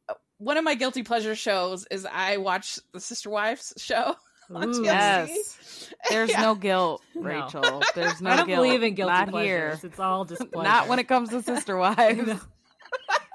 [0.09, 4.15] uh, one of my guilty pleasure shows is I watch the Sister Wives show
[4.53, 4.73] on Ooh.
[4.73, 4.83] TLC.
[4.85, 5.93] Yes.
[6.09, 6.41] There's Yeah.
[6.41, 7.21] no guilt, No.
[7.21, 7.81] Rachel.
[7.95, 8.63] There's no I don't guilt.
[8.63, 9.79] believe in guilty Not pleasures.
[9.81, 9.89] here.
[9.89, 10.69] It's all just pleasure.
[10.69, 12.29] Not when it comes to Sister Wives.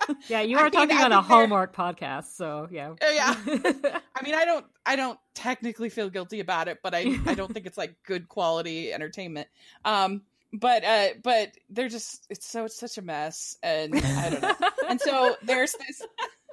[0.29, 2.95] Yeah, you are mean, talking I on a think Hallmark podcast, so yeah.
[3.03, 3.35] Yeah.
[4.15, 7.53] I mean, I don't, I don't technically feel guilty about it, but I, I don't
[7.53, 9.49] think it's like good quality entertainment.
[9.85, 14.43] Um, but, uh, but they're just, it's so, it's such a mess, and I don't
[14.43, 14.55] know.
[14.89, 16.03] and so there's this,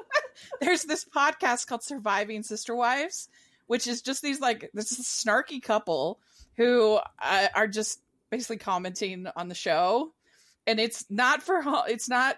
[0.61, 3.29] there's this podcast called Surviving Sister Wives,
[3.67, 6.19] which is just these like this snarky couple
[6.55, 10.13] who uh, are just basically commenting on the show,
[10.65, 12.37] and it's not for, it's not,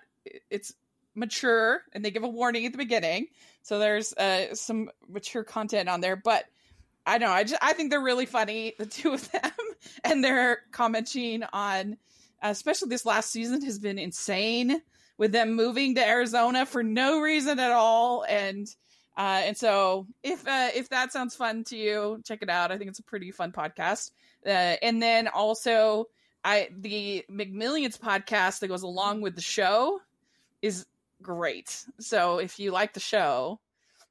[0.49, 0.73] it's
[1.15, 3.27] mature, and they give a warning at the beginning
[3.63, 6.45] so there's uh, some mature content on there, but
[7.05, 7.35] I don't know.
[7.35, 9.51] I just I think they're really funny, the two of them,
[10.03, 11.97] and they're commenting on,
[12.43, 14.81] uh, especially this last season has been insane
[15.17, 18.67] with them moving to Arizona for no reason at all, and
[19.17, 22.71] uh, and so if uh, if that sounds fun to you, check it out.
[22.71, 24.11] I think it's a pretty fun podcast.
[24.43, 24.49] Uh,
[24.81, 26.07] and then also,
[26.43, 30.01] I the McMillions podcast that goes along with the show
[30.63, 30.87] is
[31.21, 31.85] great.
[31.99, 33.59] So if you like the show,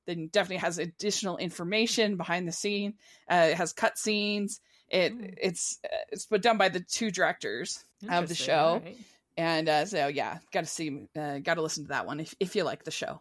[0.06, 2.94] then it definitely has additional information behind the scene.
[3.30, 4.60] Uh, it has cut scenes.
[4.88, 5.34] It Mm.
[5.40, 8.96] it's uh, it's but done by the two directors of the show, alright.
[9.36, 12.34] and uh, so yeah, got to see, uh, got to listen to that one if
[12.40, 13.20] if you like the show.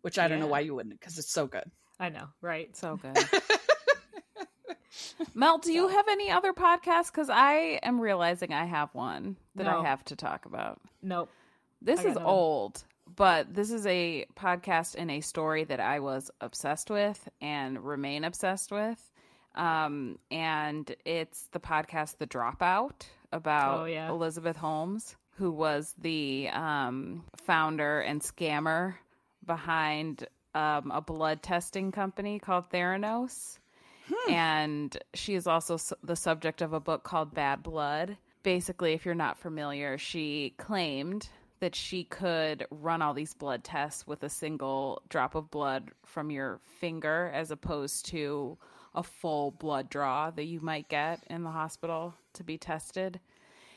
[0.00, 1.70] Which I don't know why you wouldn't, because it's so good.
[2.00, 2.76] I know, right?
[2.76, 3.16] So good.
[5.34, 7.06] Mel, do you have any other podcasts?
[7.12, 9.80] Because I am realizing I have one that No.
[9.80, 10.80] I have to talk about.
[11.02, 11.30] Nope.
[11.80, 12.82] This is old,
[13.16, 18.24] but this is a podcast and a story that I was obsessed with and remain
[18.24, 19.10] obsessed with.
[19.54, 24.08] Um, and it's the podcast The Dropout about Oh, yeah.
[24.08, 28.94] Elizabeth Holmes, who was the um, founder and scammer
[29.44, 33.58] behind um, a blood testing company called Theranos.
[34.28, 38.16] And she is also the subject of a book called Bad Blood.
[38.42, 41.28] Basically, if you're not familiar, she claimed
[41.62, 46.28] that she could run all these blood tests with a single drop of blood from
[46.28, 48.58] your finger as opposed to
[48.96, 53.20] a full blood draw that you might get in the hospital to be tested.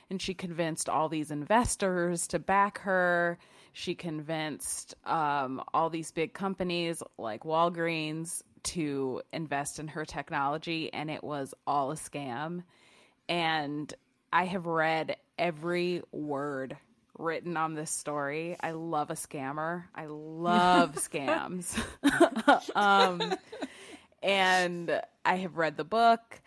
[0.09, 3.37] And she convinced all these investors to back her.
[3.71, 11.11] She convinced um, all these big companies like Walgreens to invest in her technology, and
[11.11, 12.63] it was all a scam.
[13.29, 13.93] And
[14.33, 16.77] I have read every word
[17.17, 18.57] written on this story.
[18.59, 19.85] I love a scammer.
[19.93, 21.77] I love scams.
[22.75, 23.33] um,
[24.21, 26.41] and I have read the book,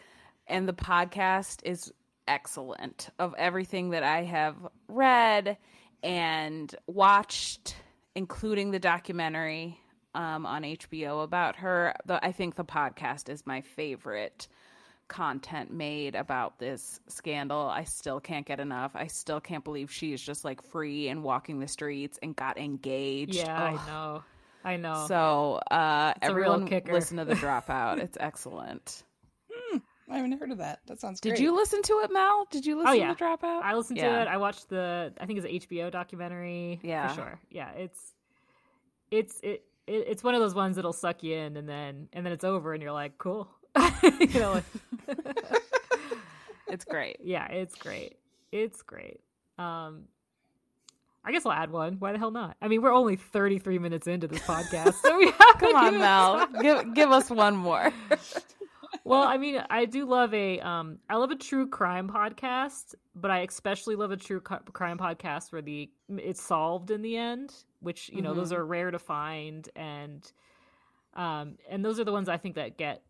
[0.47, 1.93] and the podcast is
[2.27, 3.11] excellent.
[3.19, 4.57] Of everything that I have
[4.89, 5.57] read
[6.03, 7.77] and watched,
[8.15, 9.79] including the documentary
[10.15, 14.49] um, on HBO about her, the, I think the podcast is my favorite
[15.09, 17.61] content made about this scandal.
[17.67, 18.93] I still can't get enough.
[18.95, 23.35] I still can't believe she's just like free and walking the streets and got engaged.
[23.35, 24.23] Yeah, I know.
[24.65, 25.05] I know.
[25.09, 26.93] So uh, It's a real everyone kicker.
[26.93, 27.99] listen to the dropout.
[27.99, 29.03] It's excellent.
[30.11, 30.81] I haven't heard of that.
[30.87, 31.41] That sounds Did great.
[31.43, 32.47] you listen to it, Mel?
[32.51, 33.09] Did you listen Oh, yeah.
[33.13, 33.63] to the dropout?
[33.63, 34.09] I listened Yeah.
[34.17, 34.29] to it.
[34.29, 36.81] I watched the I think it's an HBO documentary.
[36.83, 37.09] Yeah.
[37.09, 37.41] For sure.
[37.51, 38.15] Yeah, it's
[39.11, 42.25] it's it, it it's one of those ones that'll suck you in and then and
[42.25, 43.49] then it's over and you're like, cool.
[44.03, 44.65] you know, like,
[46.69, 47.19] It's great.
[47.23, 48.17] yeah, it's great.
[48.53, 49.21] It's great.
[49.59, 50.05] Um
[51.25, 51.97] I guess I'll add one.
[51.99, 52.57] Why the hell not?
[52.63, 56.47] I mean, we're only 33 minutes into this podcast, so we haven't Come on, Mel.
[56.63, 57.93] give give us one more.
[59.05, 63.31] well, I mean, I do love a um I love a true crime podcast, but
[63.31, 68.09] I especially love a true crime podcast where the it's solved in the end, which,
[68.11, 70.31] you know, those are rare to find and
[71.15, 73.03] um and those are the ones I think that get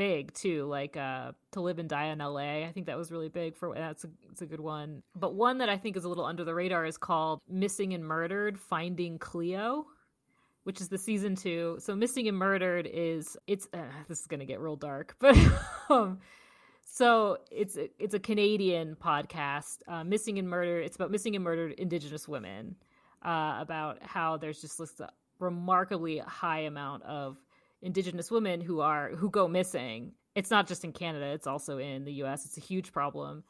[0.00, 2.64] big too, like uh To Live and Die in LA.
[2.66, 5.02] I think that was really big for that's a it's a good one.
[5.14, 8.02] But one that I think is a little under the radar is called Missing and
[8.04, 9.86] Murdered: Finding Cleo
[10.64, 11.76] which is the season two.
[11.80, 15.36] So missing and murdered is it's uh, this is gonna get real dark, but
[15.88, 16.20] um,
[16.84, 19.78] so it's a, it's a Canadian podcast.
[19.88, 20.84] Uh, missing and murdered.
[20.84, 22.76] It's about missing and murdered Indigenous women.
[23.22, 24.98] Uh, about how there's just this
[25.40, 27.36] remarkably high amount of
[27.82, 30.12] Indigenous women who are who go missing.
[30.34, 32.44] It's not just in Canada; it's also in the U.S.
[32.44, 33.44] It's a huge problem.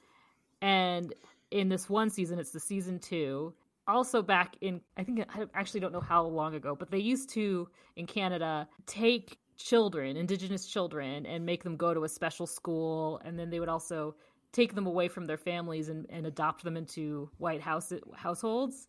[0.62, 1.12] And
[1.50, 3.54] in this one season, it's the season two.
[3.86, 7.30] Also, back in, I think, I actually don't know how long ago, but they used
[7.30, 13.20] to, in Canada, take children, Indigenous children, and make them go to a special school.
[13.24, 14.14] And then they would also
[14.52, 18.88] take them away from their families and, and adopt them into white house households.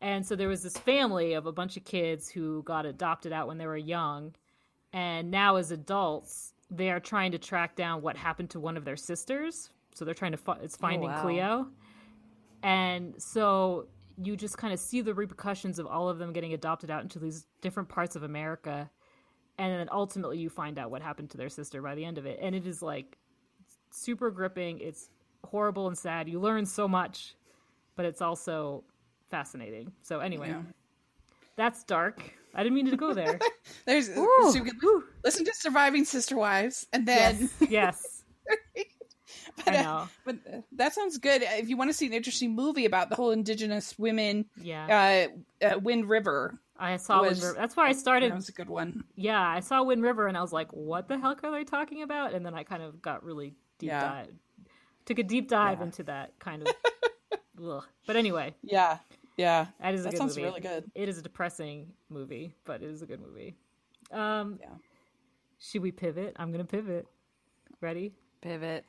[0.00, 3.46] And so there was this family of a bunch of kids who got adopted out
[3.46, 4.34] when they were young.
[4.92, 8.84] And now, as adults, they are trying to track down what happened to one of
[8.84, 9.70] their sisters.
[9.94, 11.22] So they're trying to, fi- it's oh, Finding wow.
[11.22, 11.66] Cleo.
[12.62, 13.86] And so
[14.22, 17.18] you just kind of see the repercussions of all of them getting adopted out into
[17.18, 18.90] these different parts of America.
[19.58, 22.26] And then ultimately you find out what happened to their sister by the end of
[22.26, 22.38] it.
[22.40, 23.18] And it is like
[23.90, 24.78] super gripping.
[24.80, 25.10] It's
[25.44, 26.28] horrible and sad.
[26.28, 27.34] You learn so much,
[27.96, 28.84] but it's also
[29.30, 29.92] fascinating.
[30.02, 30.62] So anyway, Yeah.
[31.56, 32.34] that's dark.
[32.54, 33.38] I didn't mean to go there.
[33.86, 34.78] There's Ooh, so can
[35.24, 37.70] listen to Surviving Sister Wives, and then yes.
[37.70, 38.22] yes.
[39.64, 40.08] but, I uh, know.
[40.24, 41.42] but uh, that sounds good.
[41.44, 45.28] If you want to see an interesting movie about the whole Indigenous women, Yeah.
[45.62, 47.56] uh, uh, Wind River, I saw was- Wind River.
[47.58, 49.04] That's why I started that was a good one.
[49.14, 52.02] yeah, I saw Wind River and I was like, what the heck are they talking
[52.02, 52.34] about?
[52.34, 54.00] And then I kind of got really deep Yeah.
[54.00, 54.34] dive,
[55.04, 55.84] took a deep dive Yeah.
[55.84, 56.74] into that kind of.
[58.06, 58.96] But anyway, Yeah,
[59.36, 60.48] yeah, that is a that good sounds movie.
[60.48, 60.90] really good.
[60.94, 63.56] It is a depressing movie, but it is a good movie.
[64.12, 64.68] Um, Yeah.
[65.58, 66.34] Should we pivot?
[66.38, 67.06] I'm gonna pivot.
[67.80, 68.12] Ready?
[68.40, 68.84] Pivot.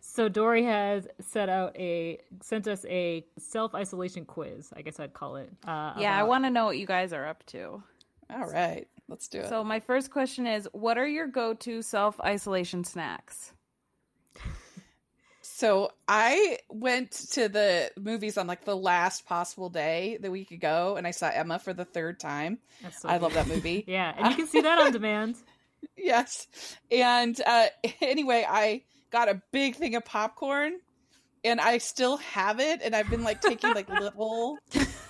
[0.00, 4.72] So Dory has set out a sent us a self isolation quiz.
[4.76, 5.50] I guess I'd call it.
[5.66, 7.82] Uh, Yeah, I want to know what you guys are up to.
[8.30, 9.48] All right, let's do it.
[9.48, 13.52] So my first question is, what are your go-to self-isolation snacks?
[15.56, 20.96] So I went to the movies on like the last possible day the week ago,
[20.98, 22.58] and I saw Emma for the third time.
[22.82, 23.22] That's so I good.
[23.22, 23.82] love that movie.
[23.88, 25.36] Yeah, and you can see that on demand.
[25.96, 26.46] yes.
[26.90, 27.68] And uh,
[28.02, 30.74] anyway, I got a big thing of popcorn,
[31.42, 34.58] and I still have it, and I've been like taking like little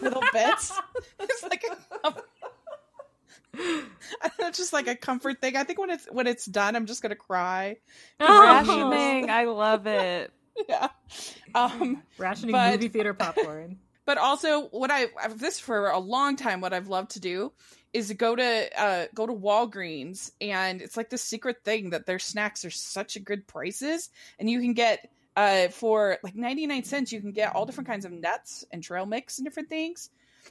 [0.00, 0.72] little bits.
[1.18, 1.64] It's like
[2.04, 2.14] a,
[3.58, 5.56] I don't just like a comfort thing.
[5.56, 7.78] I think when it's when it's done, I'm just gonna cry.
[8.20, 8.42] Oh.
[8.42, 9.28] Rationing.
[9.28, 10.32] I love it.
[10.68, 10.88] Yeah.
[11.54, 13.78] Um, Rationing But- movie theater popcorn.
[14.06, 16.60] but also what I I've this for a long time.
[16.60, 17.52] What I've loved to do
[17.92, 22.18] is go to uh go to Walgreens, and it's like the secret thing that their
[22.18, 27.12] snacks are such a good prices, and you can get uh for like 99 cents
[27.12, 30.10] you can get all different kinds of nuts and trail mix and different things.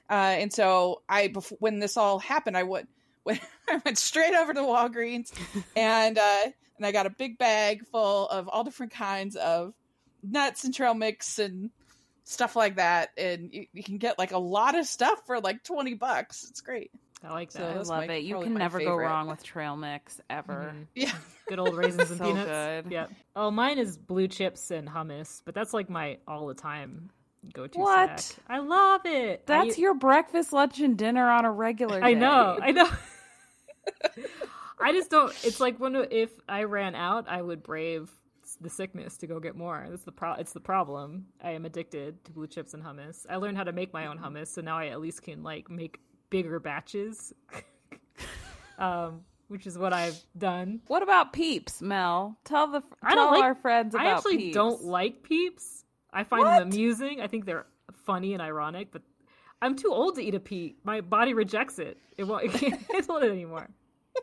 [0.10, 2.89] Uh, and so I before, when this all happened, I went.
[3.26, 5.32] When I went straight over to Walgreens
[5.76, 6.41] and uh,
[6.78, 9.74] and I got a big bag full of all different kinds of
[10.32, 11.70] nuts and trail mix and
[12.24, 13.10] stuff like that.
[13.18, 16.46] And you, you can get like a lot of stuff for like twenty bucks.
[16.50, 16.92] It's great.
[17.24, 17.72] I like So that.
[17.76, 18.24] I love my- it.
[18.24, 20.74] You can my never go wrong with trail mix ever.
[20.76, 20.88] Mhm.
[20.96, 21.14] Yeah,
[21.48, 22.48] Good old raisins and So peanuts.
[22.48, 22.92] good.
[22.92, 23.12] Yep.
[23.36, 27.10] Oh, mine is blue chips and hummus, but that's like my all the time
[27.54, 28.20] go to What?
[28.20, 28.44] snack.
[28.50, 29.46] I love it.
[29.48, 32.08] That's I, your breakfast, lunch, and dinner on a regular day.
[32.08, 32.60] I know.
[32.62, 32.90] I know.
[34.80, 35.32] I just don't.
[35.44, 38.10] It's like when if I ran out, I would brave
[38.66, 39.86] the sickness to go get more.
[39.89, 40.34] That's the pro.
[40.34, 41.28] It's the problem.
[41.41, 43.26] I am addicted to blue chips and hummus.
[43.30, 45.70] I learned how to make my own hummus, so now I at least can like
[45.70, 45.99] make
[46.30, 47.32] bigger batches.
[48.80, 50.82] um, which is what I've done.
[50.88, 52.38] What about Peeps, Mel?
[52.43, 54.55] Tell the I don't like- our friends about I actually Peeps.
[54.55, 55.86] don't like Peeps.
[56.11, 56.59] I find What?
[56.59, 57.22] them amusing.
[57.22, 57.68] I think they're
[58.05, 59.01] funny and ironic, but
[59.61, 60.80] I'm too old to eat a peep.
[60.84, 61.97] My body rejects it.
[62.18, 62.43] It won't.
[62.45, 63.70] It can't handle it anymore.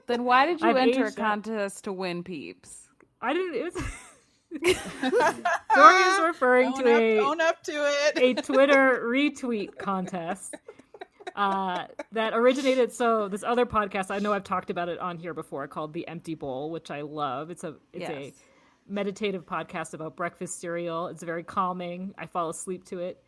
[0.07, 2.89] Then why did you I've enter a contest to win Peeps?
[3.21, 3.55] I didn't.
[3.55, 3.85] It was.
[5.75, 8.19] Dory is referring own to up, a own up to it.
[8.19, 10.55] a Twitter retweet contest
[11.37, 12.93] uh, that originated.
[12.93, 16.07] So this other podcast, I know I've talked about it on here before, called The
[16.09, 17.51] Empty Bowl, which I love.
[17.51, 18.35] It's a it's a
[18.89, 21.07] meditative podcast about breakfast cereal.
[21.07, 22.15] It's very calming.
[22.19, 23.23] I fall asleep to it.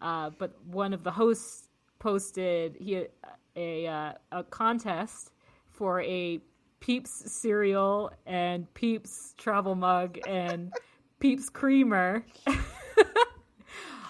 [0.00, 1.68] Uh, but one of the hosts
[1.98, 3.06] posted he
[3.56, 5.32] a uh, a contest
[5.68, 6.40] for a
[6.80, 10.72] Peeps cereal and Peeps travel mug and
[11.20, 12.24] Peeps creamer.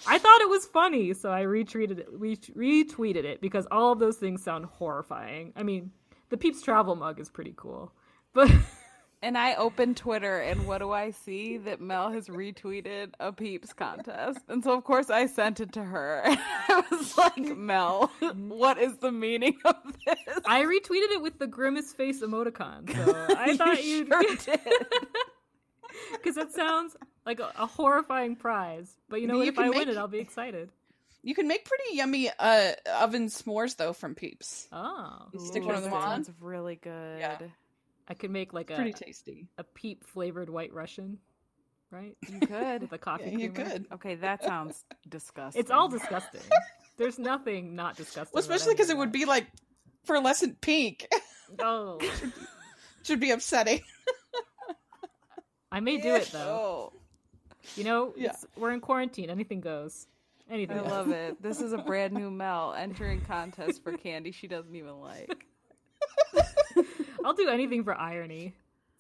[0.07, 3.99] I thought it was funny, so I retweeted it, re- retweeted it because all of
[3.99, 5.53] those things sound horrifying.
[5.57, 5.91] I mean,
[6.31, 7.93] the Peeps travel mug is pretty cool,
[8.33, 8.51] but
[9.23, 11.59] And I open Twitter, and what do I see?
[11.59, 14.39] That Mel has retweeted a Peeps contest.
[14.49, 16.23] And so, of course, I sent it to her.
[16.27, 18.11] I was like, Mel,
[18.49, 20.17] what is the meaning of this?
[20.47, 22.91] I retweeted it with the grimace face emoticon.
[23.05, 24.23] So I thought you you'd sure
[24.57, 24.61] did.
[26.13, 26.97] because it sounds
[27.27, 28.91] like a, a horrifying prize.
[29.11, 29.45] But you know, But what?
[29.47, 30.71] you if I can win it, I'll be excited.
[31.23, 34.67] You can make pretty yummy uh, oven s'mores though from Peeps.
[34.73, 36.25] Oh, You stick one of them on.
[36.25, 37.19] Sounds really good.
[37.19, 37.37] Yeah.
[38.11, 39.47] I could make like a Pretty tasty.
[39.57, 41.19] a peep flavored White Russian,
[41.91, 42.17] right?
[42.29, 42.83] You could.
[42.83, 43.71] With a coffee Yeah, you creamer.
[43.71, 43.87] could.
[43.93, 45.61] Okay, that sounds disgusting.
[45.61, 46.41] It's all disgusting.
[46.99, 48.33] There's nothing not disgusting.
[48.35, 49.47] Well, especially because it would be like
[50.05, 51.07] fluorescent pink.
[51.59, 51.99] Oh,
[53.03, 53.81] Should be upsetting.
[55.73, 56.93] I may do it though.
[56.93, 56.93] Oh,
[57.75, 58.31] You know, Yeah.
[58.31, 59.31] it's, we're in quarantine.
[59.31, 60.07] Anything goes.
[60.49, 60.79] Anything.
[60.79, 60.91] I goes.
[60.93, 61.43] love it.
[61.43, 65.45] This is a brand new Mel entering contest for candy she doesn't even like.
[67.31, 68.55] I'll do anything for irony.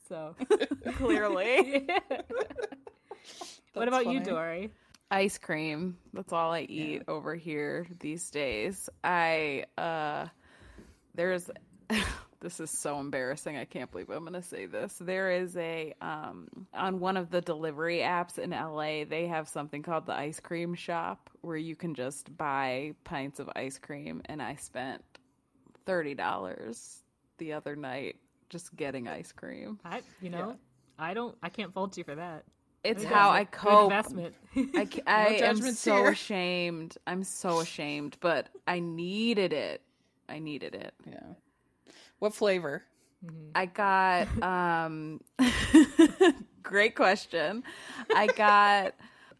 [0.09, 0.37] So,
[0.99, 1.89] Clearly.
[3.72, 3.83] Yeah.
[3.83, 4.20] what about you.
[4.20, 4.70] Dory?
[5.11, 5.99] Ice cream.
[6.12, 8.89] That's all I eat over here these days.
[9.03, 10.26] I uh
[11.14, 11.51] there's
[12.41, 13.57] this is so embarrassing.
[13.57, 14.97] I can't believe I'm going to say this.
[15.01, 19.83] There is a um on one of the delivery apps in LA, they have something
[19.83, 24.41] called the ice cream shop where you can just buy pints of ice cream and
[24.41, 25.03] I spent
[25.87, 27.01] $30
[27.41, 28.16] the other night
[28.49, 29.80] just getting ice cream.
[29.84, 30.57] I, you know,
[30.99, 31.36] I don't.
[31.43, 32.45] I can't fault you for that.
[32.84, 33.53] It's Good how I investment.
[33.53, 33.72] cope.
[33.72, 34.34] Good investment.
[34.76, 36.09] I, ca- I am so here.
[36.11, 36.97] ashamed.
[37.07, 39.82] I'm so ashamed, but I needed it.
[40.28, 40.95] I needed it.
[41.07, 41.18] Yeah.
[42.20, 42.84] What flavor?
[43.55, 45.20] I got um
[46.62, 47.64] great question.
[48.14, 48.95] I got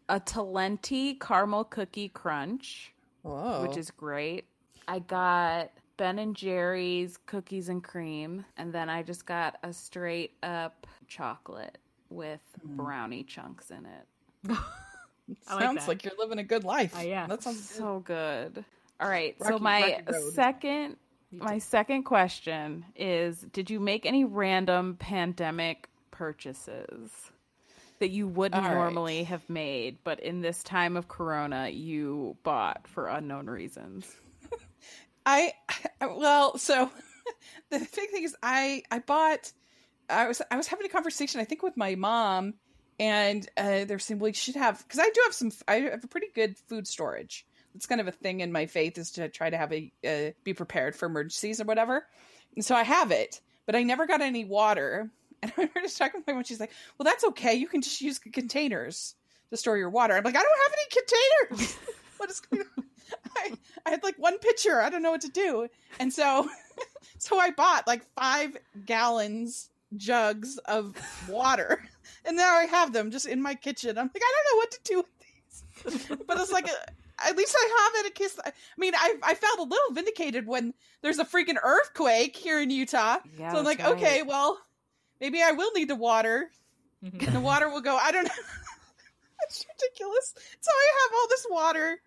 [0.09, 2.93] a Talenti caramel cookie crunch,
[3.23, 3.61] Whoa.
[3.63, 4.45] which is great.
[4.87, 5.71] I got
[6.01, 11.77] Ben and Jerry's cookies and cream, and then I just got a straight up chocolate
[12.09, 14.49] with brownie chunks in it.
[15.47, 16.97] I like sounds like you're living a good life.
[16.97, 17.27] Uh, yeah.
[17.27, 17.69] That sounds.
[17.69, 18.65] So good.
[18.99, 19.35] All right.
[19.45, 20.01] so my
[20.33, 20.97] second
[21.31, 27.11] my second question is did you make any random pandemic purchases
[27.99, 28.75] that you wouldn't All right.
[28.75, 34.15] normally have made but in this time of corona you bought for unknown reasons?
[35.25, 35.53] I
[36.01, 36.89] well, so
[37.69, 39.51] the big thing is I I bought
[40.09, 42.55] I was I was having a conversation I think with my mom
[42.99, 46.03] and uh, they're saying well you should have because I do have some I have
[46.03, 47.45] a pretty good food storage.
[47.73, 50.31] It's kind of a thing in my faith is to try to have a uh,
[50.43, 52.05] be prepared for emergencies or whatever.
[52.55, 55.09] And so I have it, but I never got any water.
[55.43, 56.43] And I remember just talking with my mom.
[56.43, 56.69] She's like,
[56.99, 57.55] "Well, that's okay.
[57.55, 59.15] You can just use containers
[59.49, 61.77] to store your water." I'm like, "I don't have any containers.
[62.17, 62.85] what is going on?"
[63.37, 63.53] I,
[63.85, 64.81] I had like one pitcher.
[64.81, 65.67] I don't know what to do.
[65.99, 66.47] And so
[67.17, 70.95] so I bought like 5 gallons jugs of
[71.29, 71.83] water.
[72.23, 73.97] And now I have them just in my kitchen.
[73.97, 76.17] I'm like, I don't know what to do with these.
[76.27, 79.33] But it's like a, at least I have it in case I mean I I
[79.33, 83.17] felt a little vindicated when there's a freaking earthquake here in Utah.
[83.39, 83.93] Yeah, so I'm like, right.
[83.93, 84.59] okay, well,
[85.19, 86.51] maybe I will need the water,
[87.03, 87.25] Mhm.
[87.25, 87.95] and the water will go.
[87.97, 88.43] I don't know.
[89.43, 90.35] it's ridiculous.
[90.59, 92.01] So I have all this water,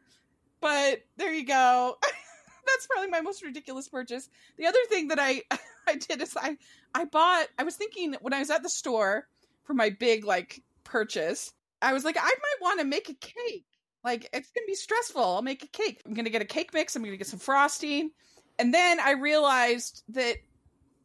[0.65, 1.99] but there you go.
[2.67, 4.29] That's probably my most ridiculous purchase.
[4.57, 5.43] The other thing that I
[5.87, 6.57] I did is I
[6.95, 7.47] I bought.
[7.59, 9.29] I was thinking when I was at the store
[9.65, 11.53] for my big like purchase.
[11.83, 13.67] I was like, I might want to make a cake.
[14.03, 15.23] Like it's gonna be stressful.
[15.23, 16.01] I'll make a cake.
[16.07, 16.97] I'm gonna get a cake mix.
[16.97, 18.11] I'm gonna get some frosting,
[18.59, 20.37] and then I realized that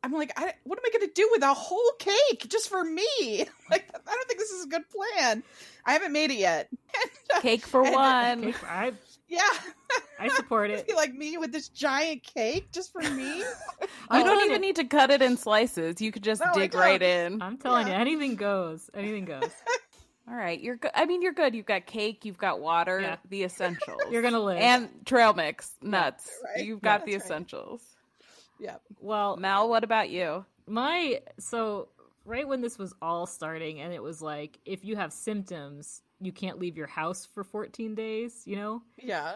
[0.01, 3.05] I'm like, I, what am I gonna do with a whole cake just for me?
[3.69, 5.43] Like, I don't think this is a good plan.
[5.85, 6.69] I haven't made it yet.
[7.35, 8.45] Uh, cake for And- uh, one.
[8.45, 8.93] Okay, I
[9.29, 9.41] Yeah,
[10.19, 10.91] I support it.
[10.95, 13.39] like me with this giant cake just for me.
[13.39, 16.01] You don't even you- need to cut it in slices.
[16.01, 17.41] You could just No, I dig right in.
[17.41, 17.93] I'm telling Yeah.
[17.95, 18.89] you, anything goes.
[18.93, 19.43] Anything goes.
[20.27, 20.91] All right, you're good.
[20.93, 21.55] I mean, you're good.
[21.55, 23.15] You've got cake, you've got water, Yeah.
[23.29, 24.01] the essentials.
[24.11, 24.57] You're gonna live.
[24.59, 26.29] and trail mix, nuts.
[26.43, 26.63] right.
[26.65, 27.35] You've Yeah, got the that's right.
[27.37, 27.81] essentials.
[28.59, 30.45] yeah, well, Mal, what about you?
[30.67, 31.87] my so
[32.29, 36.31] right when this was all starting, and it was like if you have symptoms, you
[36.31, 38.43] can't leave your house for 14 days.
[38.45, 38.81] You know.
[38.97, 39.35] yeah.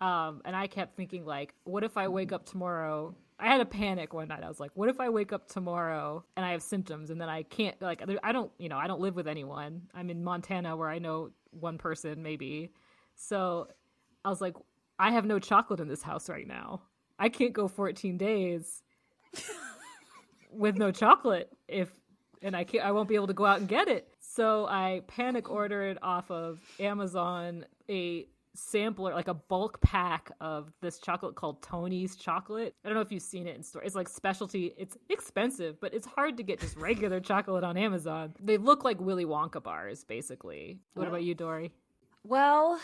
[0.00, 3.16] Um, and I kept thinking like, what if I wake up tomorrow?
[3.40, 4.44] I had a panic one night.
[4.44, 7.28] I was like, what if I wake up tomorrow and I have symptoms and then
[7.28, 9.82] I can't like I don't you know I don't live with anyone.
[9.94, 12.70] I'm in Montana where I know one person maybe.
[13.14, 13.68] So
[14.24, 14.54] I was like,
[14.98, 16.82] I have no chocolate in this house right now.
[17.18, 18.82] I can't go 14 days
[20.52, 21.90] with no chocolate if
[22.42, 24.08] and I can't I won't be able to go out and get it.
[24.20, 30.98] So I panic ordered off of Amazon a sampler like a bulk pack of this
[30.98, 32.74] chocolate called Tony's chocolate.
[32.84, 33.82] I don't know if you've seen it in store.
[33.82, 34.74] It's like specialty.
[34.76, 38.34] It's expensive, but it's hard to get just regular chocolate on Amazon.
[38.40, 40.80] They look like Willy Wonka bars basically.
[40.94, 41.72] What about you, Dory?
[42.24, 42.80] Well,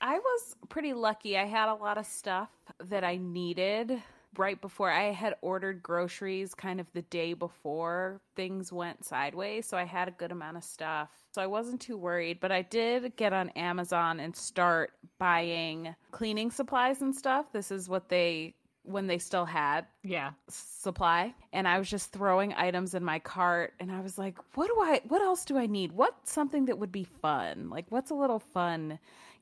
[0.00, 1.36] I was pretty lucky.
[1.36, 2.50] I had a lot of stuff
[2.84, 4.00] that I needed
[4.36, 9.66] right before I had ordered groceries kind of the day before things went sideways.
[9.66, 11.08] So I had a good amount of stuff.
[11.32, 16.50] So I wasn't too worried, but I did get on Amazon and start buying cleaning
[16.50, 17.52] supplies and stuff.
[17.52, 18.54] This is what they
[18.84, 20.30] when they still had Yeah.
[20.48, 24.66] supply and I was just throwing items in my cart and I was like, what
[24.68, 25.92] do I what else do I need?
[25.92, 27.68] What's something that would be fun?
[27.68, 28.98] Like what's a little fun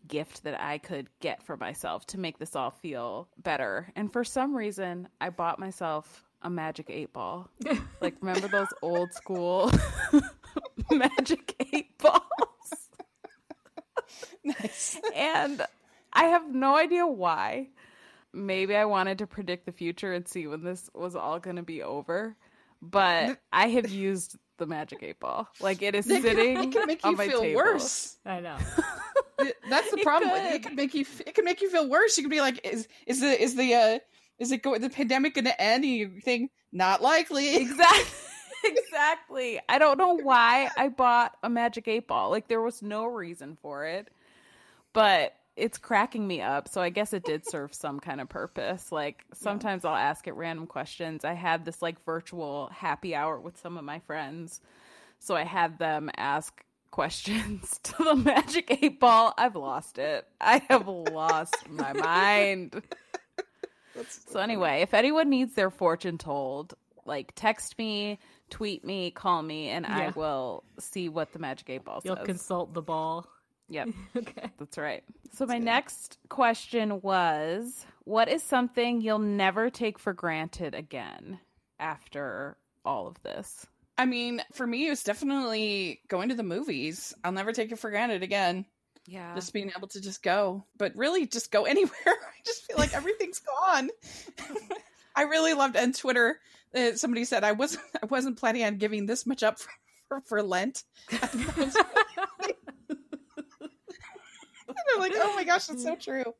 [0.08, 3.92] gift that I could get for myself to make this all feel better?
[3.96, 7.50] And for some reason, I bought myself a magic 8 ball.
[8.00, 9.70] like remember those old school
[10.90, 12.22] magic 8 balls?
[14.44, 14.98] Nice.
[15.14, 15.62] and
[16.12, 17.68] I have no idea why.
[18.32, 21.62] Maybe I wanted to predict the future and see when this was all going to
[21.62, 22.36] be over.
[22.82, 25.48] But I have used the magic eight ball.
[25.60, 27.56] Like it is sitting it can make on you my feel table.
[27.56, 28.16] worse.
[28.24, 28.56] I know.
[29.38, 30.32] It- That's the problem.
[30.32, 30.54] with it.
[30.54, 30.62] It could.
[30.68, 31.04] can make you.
[31.26, 32.16] It can make you feel worse.
[32.16, 33.98] You can be like, is is the is the uh
[34.38, 35.84] is it go the pandemic going to end?
[35.84, 37.56] And you think not likely.
[37.56, 38.04] Exactly.
[38.64, 39.60] exactly.
[39.68, 42.30] I don't know why I bought a magic eight ball.
[42.30, 44.08] Like there was no reason for it.
[44.92, 46.68] But it's cracking me up.
[46.68, 48.92] So I guess it did serve some kind of purpose.
[48.92, 51.24] Like sometimes I'll ask it random questions.
[51.24, 54.60] I had this like virtual happy hour with some of my friends.
[55.18, 56.52] So I had them ask
[56.90, 59.34] questions to the magic eight ball.
[59.36, 60.26] I've lost it.
[60.40, 62.82] I have lost my mind.
[64.28, 66.74] So anyway, if anyone needs their fortune told,
[67.06, 68.18] like text me,
[68.50, 72.26] tweet me, call me, and I will see what the magic eight ball You'll says.
[72.26, 73.26] consult the ball.
[73.68, 74.50] yep, okay.
[74.58, 75.02] that's right.
[75.32, 81.40] So my next question was, what is something you'll never take for granted again
[81.80, 83.66] after all of this?
[83.98, 87.14] I mean, for me, it was definitely going to the movies.
[87.24, 88.66] I'll never take it for granted again.
[89.06, 89.34] Yeah.
[89.34, 91.92] Just being able to just go, but really just go anywhere.
[92.06, 93.90] I just feel like everything's gone.
[95.16, 96.40] I really loved on Twitter.
[96.74, 99.70] Uh, somebody said I wasn't I wasn't planning on giving this much up for,
[100.08, 100.82] for, for Lent.
[101.10, 101.20] And
[104.94, 106.34] I'm like, oh my gosh, that's so true.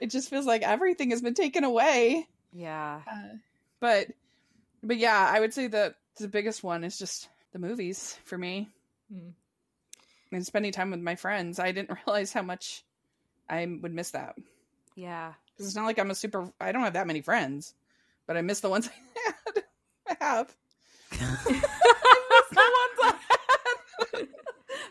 [0.00, 2.26] It just feels like everything has been taken away.
[2.52, 3.00] yeah.
[3.10, 3.36] Uh,
[3.80, 4.08] but
[4.82, 8.68] but yeah, I would say the the biggest one is just the movies for me.
[9.12, 9.30] Hmm.
[10.32, 11.58] And spending time with my friends.
[11.58, 12.84] I didn't realize how much
[13.48, 14.34] I would miss that.
[14.94, 15.32] Yeah.
[15.56, 17.72] 'Cause It's not like I'm a super I don't have that many friends,
[18.26, 19.64] but I miss the ones I had.
[20.20, 20.56] I have.
[21.10, 24.26] the ones I.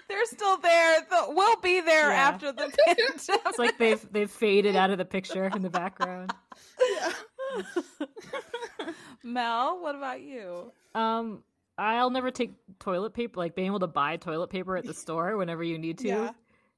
[0.07, 1.01] They're still there.
[1.09, 2.29] The, we'll be there Yeah.
[2.29, 3.15] after the pandemic.
[3.45, 6.33] It's like they've they've faded out of the picture in the background.
[6.79, 7.11] Yeah.
[9.23, 10.71] Mel, what about you?
[10.93, 11.43] Um,
[11.77, 15.37] I'll never take toilet paper, like being able to buy toilet paper at the store
[15.37, 16.31] whenever you need to, Yeah.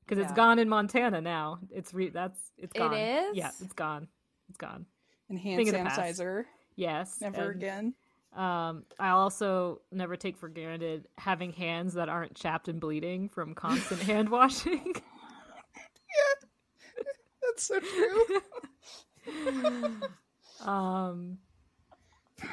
[0.06, 1.60] because it's gone in Montana now.
[1.72, 2.94] It's re that's it's It gone.
[2.94, 3.36] is?
[3.36, 4.08] Yeah, it's gone.
[4.50, 4.86] It's gone.
[5.30, 6.00] And hand Thing of the past.
[6.20, 6.46] sanitizer.
[6.76, 7.20] Yes.
[7.22, 7.94] Never and again.
[8.36, 13.56] Um, I also never take for granted having hands that aren't chapped and bleeding from
[13.56, 14.94] constant hand washing.
[14.96, 16.48] yeah,
[17.42, 18.26] That's so true.
[20.66, 21.38] Um,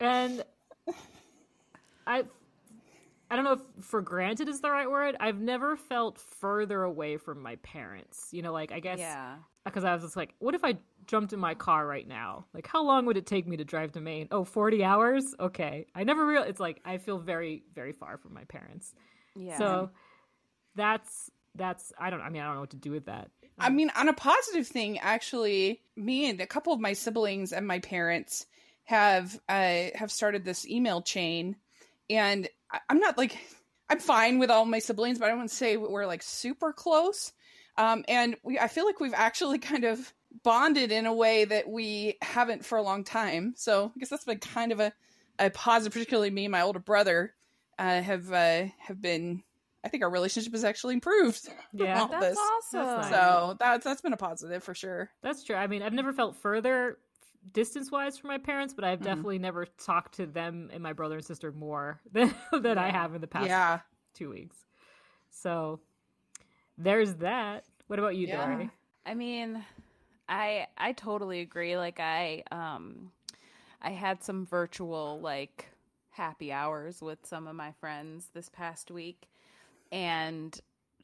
[0.00, 0.42] and
[2.06, 2.24] I,
[3.30, 5.16] I don't know if for granted is the right word.
[5.20, 8.28] I've never felt further away from my parents.
[8.32, 9.36] You know, like I guess Yeah.
[9.64, 12.46] because I was just like, what if I jumped in my car right now?
[12.54, 14.28] Like, how long would it take me to drive to Maine?
[14.30, 15.34] Oh, 40 hours?
[15.38, 15.86] Okay.
[15.94, 16.42] I never real.
[16.42, 18.94] It's like I feel very, very far from my parents.
[19.36, 19.58] Yeah.
[19.58, 19.90] So
[20.74, 22.20] that's that's I don't.
[22.22, 23.30] I mean, I don't know what to do with that.
[23.58, 27.66] I mean, on a positive thing, actually, me and a couple of my siblings and
[27.66, 28.46] my parents
[28.84, 31.56] have uh, have started this email chain,
[32.08, 33.36] and I- I'm not like
[33.90, 36.72] I'm fine with all my siblings, but I wouldn't want to say we're like super
[36.72, 37.32] close.
[37.76, 41.68] Um, and we, I feel like we've actually kind of bonded in a way that
[41.68, 43.54] we haven't for a long time.
[43.56, 44.92] So I guess that's been kind of a,
[45.38, 45.92] a positive.
[45.92, 47.34] Particularly me and my older brother
[47.78, 49.42] uh, have uh, have been.
[49.84, 51.40] I think our relationship has actually improved.
[51.44, 51.54] from
[51.86, 52.00] Yeah.
[52.02, 52.38] all That's this.
[52.38, 53.10] awesome.
[53.12, 55.10] So that's that's been a positive for sure.
[55.22, 55.56] That's true.
[55.56, 56.98] I mean, I've never felt further
[57.52, 59.04] distance wise from my parents, but I've Mhm.
[59.04, 63.14] definitely never talked to them and my brother and sister more than than I have
[63.14, 63.80] in the past Yeah.
[64.12, 64.56] two weeks.
[65.30, 65.80] So
[66.76, 67.64] there's that.
[67.86, 68.46] What about you, Yeah.
[68.54, 68.70] Dory?
[69.06, 69.64] I mean,
[70.28, 71.76] I I totally agree.
[71.78, 73.12] Like I um
[73.80, 75.70] I had some virtual like
[76.10, 79.28] happy hours with some of my friends this past week
[79.92, 80.58] and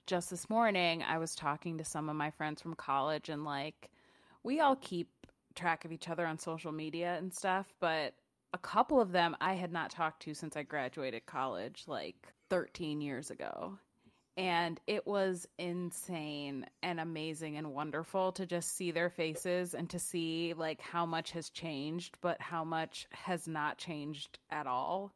[0.06, 3.90] just this morning I was talking to some of my friends from college and like
[4.44, 5.08] we all keep
[5.56, 8.14] track of each other on social media and stuff, but
[8.52, 13.00] a couple of them I had not talked to since I graduated college like 13
[13.00, 13.78] years ago.
[14.38, 19.98] And it was insane and amazing and wonderful to just see their faces and to
[19.98, 25.12] see like how much has changed but how much has not changed at all.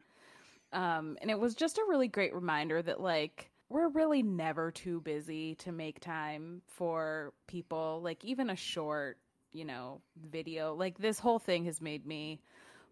[0.73, 5.01] Um and it was just a really great reminder that like we're really never too
[5.01, 9.16] busy to make time for people like even a short
[9.53, 12.41] you know video like this whole thing has made me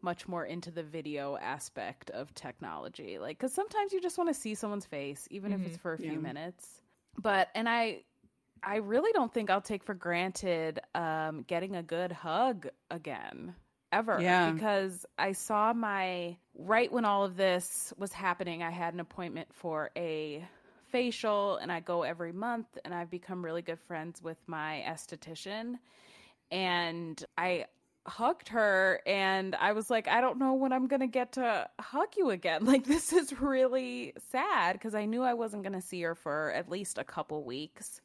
[0.02, 3.18] much more into the video aspect of technology.
[3.18, 5.98] Like, because sometimes you just want to see someone's face, even if it's for a
[5.98, 6.18] few Yeah.
[6.18, 6.82] minutes.
[7.20, 8.04] But, and I,
[8.62, 13.54] I really don't think I'll take for granted um, getting a good hug again
[13.92, 14.20] ever.
[14.20, 14.52] Yeah.
[14.52, 19.48] Because I saw my, right when all of this was happening, I had an appointment
[19.52, 20.46] for a
[20.90, 25.78] facial and I go every month and I've become really good friends with my esthetician
[26.50, 27.66] and I
[28.06, 31.68] hugged her and I was like, I don't know when I'm going to get to
[31.78, 32.64] hug you again.
[32.68, 36.52] Like, this is really sad because I knew I wasn't going to see her for
[36.52, 38.00] at least a couple weeks.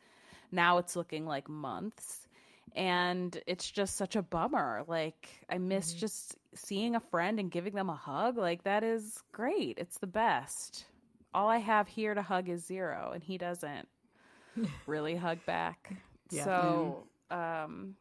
[0.51, 2.27] Now it's looking like months.
[2.75, 4.83] And it's just such a bummer.
[4.87, 5.99] Like, I miss mm-hmm.
[5.99, 8.37] just seeing a friend and giving them a hug.
[8.37, 9.77] Like, that is great.
[9.77, 10.85] It's the best.
[11.33, 13.87] All I have here to hug is zero, and he doesn't
[14.85, 15.95] really hug back.
[16.29, 16.45] Yeah.
[16.45, 17.95] So, um,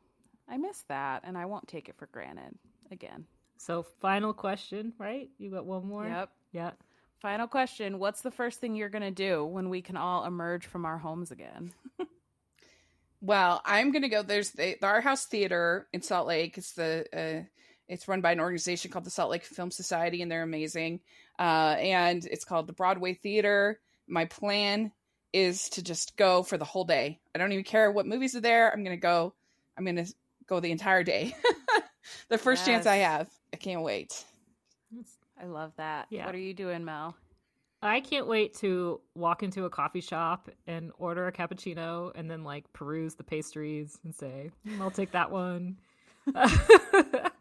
[0.48, 2.54] I miss that, and I won't take it for granted
[2.90, 3.24] again.
[3.56, 5.30] So final question, right?
[5.38, 6.06] You got one more?
[6.06, 6.30] Yep.
[6.52, 6.70] Yeah.
[7.20, 10.66] Final question What's the first thing you're going to do when we can all emerge
[10.66, 11.72] from our homes again?
[13.22, 14.24] Well, I'm gonna go.
[14.24, 16.58] There's the, the Art House Theater in Salt Lake.
[16.58, 17.46] It's the uh,
[17.88, 21.00] it's run by an organization called the Salt Lake Film Society, and they're amazing.
[21.38, 23.80] Uh, and it's called the Broadway Theater.
[24.06, 24.92] My plan
[25.32, 27.20] is to just go for the whole day.
[27.34, 28.72] I don't even care what movies are there.
[28.72, 29.34] I'm gonna go.
[29.76, 30.06] I'm gonna
[30.46, 31.34] go the entire day.
[32.28, 33.28] the first chance I have.
[33.52, 34.24] I can't wait.
[35.40, 36.06] I love that.
[36.10, 36.26] Yeah.
[36.26, 37.16] What are you doing, Mel?
[37.82, 42.44] I can't wait to walk into a coffee shop and order a cappuccino and then
[42.44, 45.78] like peruse the pastries and say, "Mm, I'll take that one.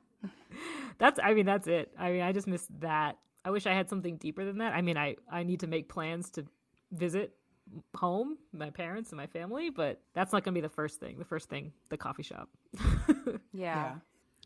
[1.01, 1.91] that's I mean that's it.
[1.99, 3.17] I mean I just miss that.
[3.43, 4.73] I wish I had something deeper than that.
[4.73, 6.45] I mean I I need to make plans to
[6.91, 7.33] visit
[7.95, 11.17] home, my parents and my family, but that's not going to be the first thing.
[11.19, 12.49] The first thing, the coffee shop.
[13.53, 13.95] Yeah.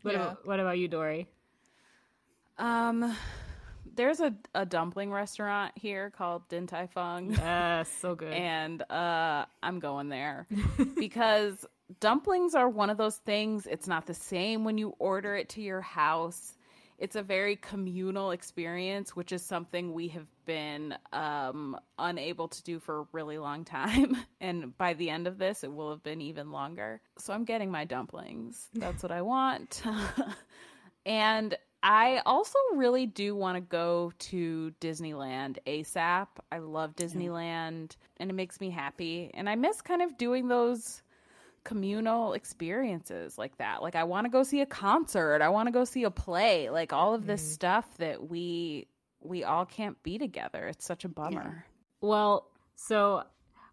[0.02, 0.20] What, Yeah.
[0.22, 1.28] about, what about you, Dory?
[2.58, 3.14] Um,
[3.94, 7.32] there's a, a dumpling restaurant here called Din Tai Fung.
[7.32, 8.32] Yes, so good.
[8.32, 10.46] and uh I'm going there
[10.98, 11.64] because
[12.00, 15.62] dumplings are one of those things it's not the same when you order it to
[15.62, 16.52] your house.
[16.98, 22.78] It's a very communal experience, which is something we have been um unable to do
[22.78, 26.20] for a really long time and by the end of this it will have been
[26.20, 27.00] even longer.
[27.18, 28.68] So I'm getting my dumplings.
[28.74, 29.82] That's what I want.
[31.06, 36.26] and I also really do want to go to Disneyland ASAP.
[36.50, 39.30] I love Disneyland and it makes me happy.
[39.34, 41.02] And I miss kind of doing those
[41.66, 43.82] communal experiences like that.
[43.82, 46.70] Like I want to go see a concert, I want to go see a play,
[46.70, 47.52] like all of this Mhm.
[47.54, 48.86] stuff that we
[49.20, 50.68] we all can't be together.
[50.68, 51.64] It's such a bummer.
[52.00, 53.24] Well, so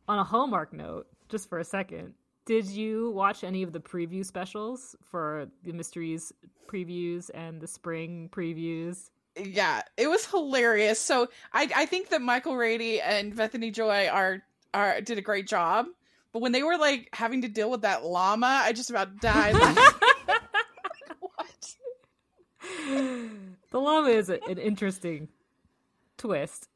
[0.07, 2.15] on a Hallmark note, just for a second,
[2.45, 6.33] did you watch any of the preview specials for the mysteries
[6.67, 9.11] previews and the spring previews?
[9.35, 10.99] yeah, it was hilarious.
[10.99, 14.41] So I I think that Michael Rady and Bethany Joy are
[14.73, 15.85] are did a great job.
[16.33, 19.53] But when they were like having to deal with that llama, I just about died.
[21.19, 21.75] what?
[23.69, 25.29] the llama is a, an interesting
[26.17, 26.67] twist.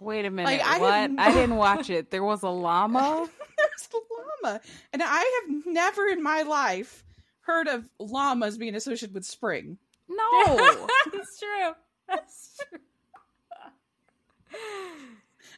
[0.00, 0.60] Wait a minute.
[0.64, 1.00] I what?
[1.02, 2.10] didn't I didn't watch it.
[2.10, 3.28] There was a llama?
[3.58, 4.00] There's the
[4.44, 4.60] llama,
[4.92, 7.04] and I have never in my life
[7.40, 9.78] heard of llamas being associated with spring.
[10.08, 10.56] No.
[11.12, 11.72] That's true.
[12.08, 12.78] That's true.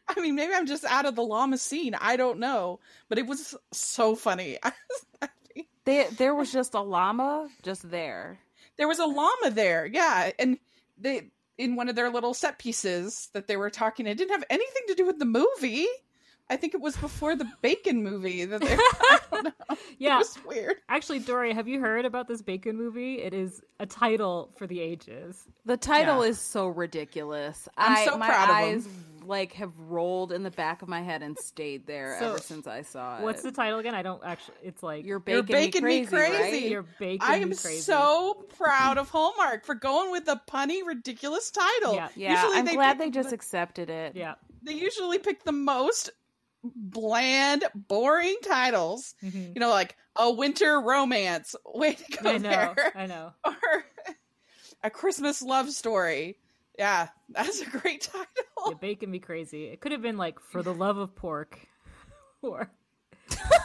[0.08, 1.94] I mean, maybe I'm just out of the llama scene.
[2.00, 4.58] I don't know, but it was so funny.
[5.84, 8.38] they, there was just a llama just there.
[8.76, 10.58] there was a llama there, yeah, and
[10.98, 14.06] they in one of their little set pieces that they were talking.
[14.06, 15.86] It didn't have anything to do with the movie.
[16.50, 18.74] I think it was before the Bacon movie that they.
[18.76, 19.50] I don't know.
[19.98, 20.16] Yeah.
[20.16, 20.74] It was weird.
[20.88, 23.22] Actually, Dory, have you heard about this Bacon movie?
[23.22, 25.44] It is a title for the ages.
[25.64, 26.30] The title Yeah.
[26.30, 27.68] is so ridiculous.
[27.76, 28.88] I'm I, so my proud of eyes
[29.26, 32.66] like have rolled in the back of my head and stayed there So, ever since
[32.66, 33.22] I saw it.
[33.22, 33.94] What's the title again?
[33.94, 34.56] I don't actually.
[34.62, 35.70] It's like You're baking me.
[35.70, 35.78] Crazy.
[35.80, 36.62] You're baking, me baking me crazy, crazy.
[36.62, 36.70] right?
[36.70, 37.28] You're bacon.
[37.28, 37.80] I am crazy.
[37.80, 41.94] so proud of Hallmark for going with the punny, ridiculous title.
[41.94, 42.08] Yeah.
[42.16, 44.14] Yeah, Usually I'm they glad they just the- accepted it.
[44.16, 44.34] Yeah.
[44.62, 46.10] they usually pick the most
[46.74, 49.14] bland, boring titles.
[49.22, 49.54] Mhm.
[49.54, 51.54] You know, like a winter romance.
[51.74, 52.48] Way to go I know.
[52.50, 52.92] there.
[52.94, 53.32] I know.
[53.44, 53.84] or
[54.82, 56.38] a Christmas love story.
[56.78, 58.26] Yeah, that's a great title.
[58.66, 59.64] You're Bacon me crazy.
[59.66, 61.58] It could have been like for the love of pork,
[62.42, 62.70] or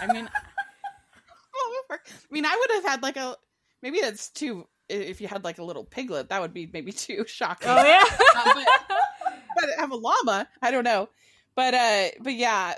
[0.01, 0.29] I mean,
[1.91, 1.97] I
[2.31, 3.35] mean, I would have had like a
[3.81, 4.67] maybe that's too.
[4.89, 7.69] If you had like a little piglet, that would be maybe too shocking.
[7.69, 8.03] oh yeah.
[8.35, 8.65] Uh, but,
[9.55, 11.09] but have a llama, I don't know.
[11.55, 12.73] But uh, but yeah,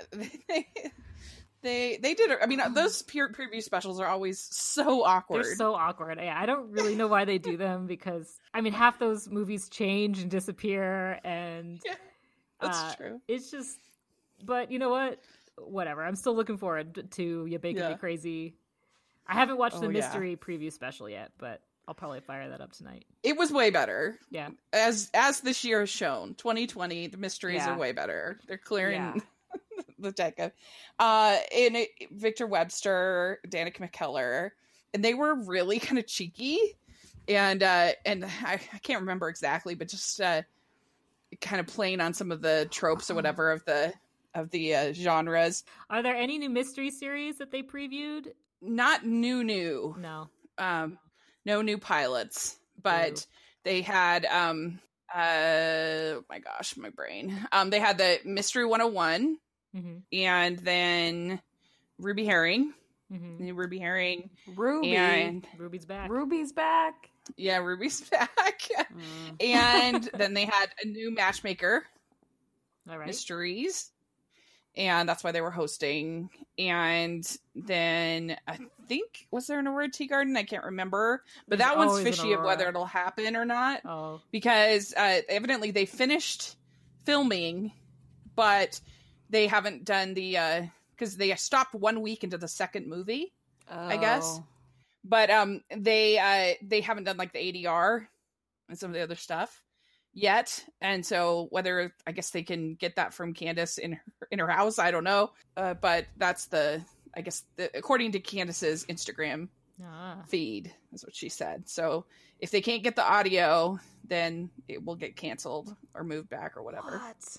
[1.62, 2.30] they they, did.
[2.42, 5.44] I mean, those peer preview specials are always so awkward.
[5.44, 6.18] They're so awkward.
[6.20, 9.68] Yeah, I don't really know why they do them because I mean half those movies
[9.68, 11.94] change and disappear, and Yeah,
[12.60, 13.20] that's uh, true.
[13.28, 13.78] it's just.
[14.44, 15.20] But you know what?
[15.56, 16.04] Whatever.
[16.04, 17.96] I'm still looking forward to you Bacon me Yeah.
[17.96, 18.54] crazy.
[19.26, 20.00] I haven't watched the Oh, yeah.
[20.00, 23.04] mystery preview special yet, but I'll probably fire that up tonight.
[23.22, 24.18] It was way better.
[24.30, 24.48] Yeah.
[24.72, 27.74] as as this year has shown 2020 the mysteries Yeah.
[27.74, 29.22] are way better they're clearing
[30.10, 30.52] Deck of
[30.98, 34.50] uh in it, victor webster danica mckellar
[34.92, 36.58] and they were really kind of cheeky
[37.28, 40.42] and uh and I, I can't remember exactly but just uh
[41.40, 43.92] kind of playing on some of the tropes or whatever of the
[44.34, 48.28] of the uh, genres Are there any new mystery series that they previewed?
[48.60, 50.28] not new new No.
[50.58, 50.98] um
[51.44, 53.30] no new pilots but Ooh.
[53.64, 54.78] they had um
[55.14, 55.18] uh
[56.16, 59.36] oh my gosh my brain um they had the mystery 101
[59.74, 61.40] hmm and then
[61.98, 62.72] ruby herring
[63.10, 64.96] hmm ruby herring Ruby.
[64.96, 66.10] and Ruby's back.
[66.10, 67.10] Ruby's back.
[67.36, 68.28] yeah ruby's back
[68.92, 69.42] Mm.
[69.42, 71.84] and then they had a new matchmaker
[72.90, 73.06] All right.
[73.06, 73.90] mysteries
[74.76, 78.58] and that's why they were hosting and then i
[78.88, 82.42] think was there an Aurora Teagarden i can't remember but There's that one's fishy of
[82.42, 84.20] whether it'll happen or not Oh.
[84.30, 86.56] because uh, evidently they finished
[87.04, 87.72] filming,
[88.36, 88.80] but
[89.32, 93.32] they haven't done the because they stopped one week into the second movie.
[93.68, 94.38] I guess.
[94.38, 94.44] Oh.
[95.04, 98.06] But um, they uh, they haven't done like the ADR
[98.68, 99.62] and some of the other stuff
[100.14, 104.38] yet, and so whether I guess they can get that from Candace in her, in
[104.38, 105.32] her house, I don't know.
[105.56, 106.82] Uh, but that's the
[107.16, 109.48] I guess the, according to Candace's Instagram
[109.82, 110.22] Ah.
[110.28, 111.68] feed is what she said.
[111.68, 112.04] So
[112.38, 116.62] if they can't get the audio, then it will get canceled or moved back or
[116.62, 116.98] whatever.
[116.98, 117.36] What?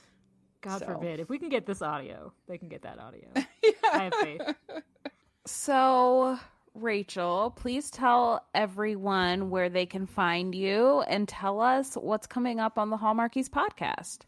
[0.64, 0.86] God So.
[0.88, 1.20] forbid.
[1.20, 3.28] If we can get this audio, they can get that audio.
[3.36, 3.72] Yeah.
[3.94, 4.42] I have faith.
[5.46, 6.40] So,
[6.74, 12.80] Rachel, please tell everyone where they can find you and tell us what's coming up
[12.80, 14.20] on the Hallmarkies podcast.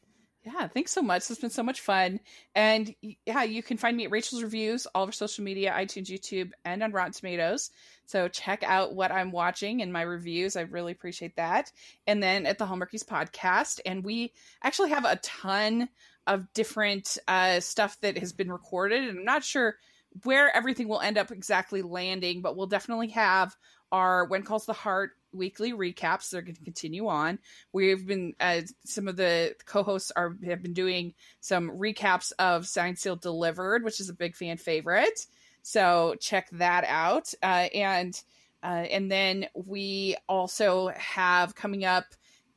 [0.44, 1.28] Yeah, thanks so much.
[1.32, 2.20] It's been so much fun.
[2.54, 6.52] And yeah, you can find me at Rachel's Reviews, all over social media, iTunes, YouTube,
[6.64, 7.72] and on Rotten Tomatoes.
[8.06, 10.56] So check out what I'm watching and my reviews.
[10.56, 11.72] I really appreciate that.
[12.06, 13.80] And then at the Hallmarkies podcast.
[13.88, 15.90] And we actually have a ton
[16.28, 19.04] of different uh, stuff that has been recorded.
[19.04, 19.76] And I'm not sure
[20.24, 23.56] where everything will end up exactly landing, but we'll definitely have
[23.92, 26.30] our When Calls the Heart weekly recaps.
[26.30, 27.40] They're going to continue on.
[27.74, 32.98] We've been uh, some of the co-hosts are have been doing some recaps of Signed
[32.98, 35.28] Sealed Delivered, which is a big fan favorite.
[35.62, 37.34] So check that out.
[37.44, 38.22] Uh, and
[38.64, 42.06] uh, and then we also have coming up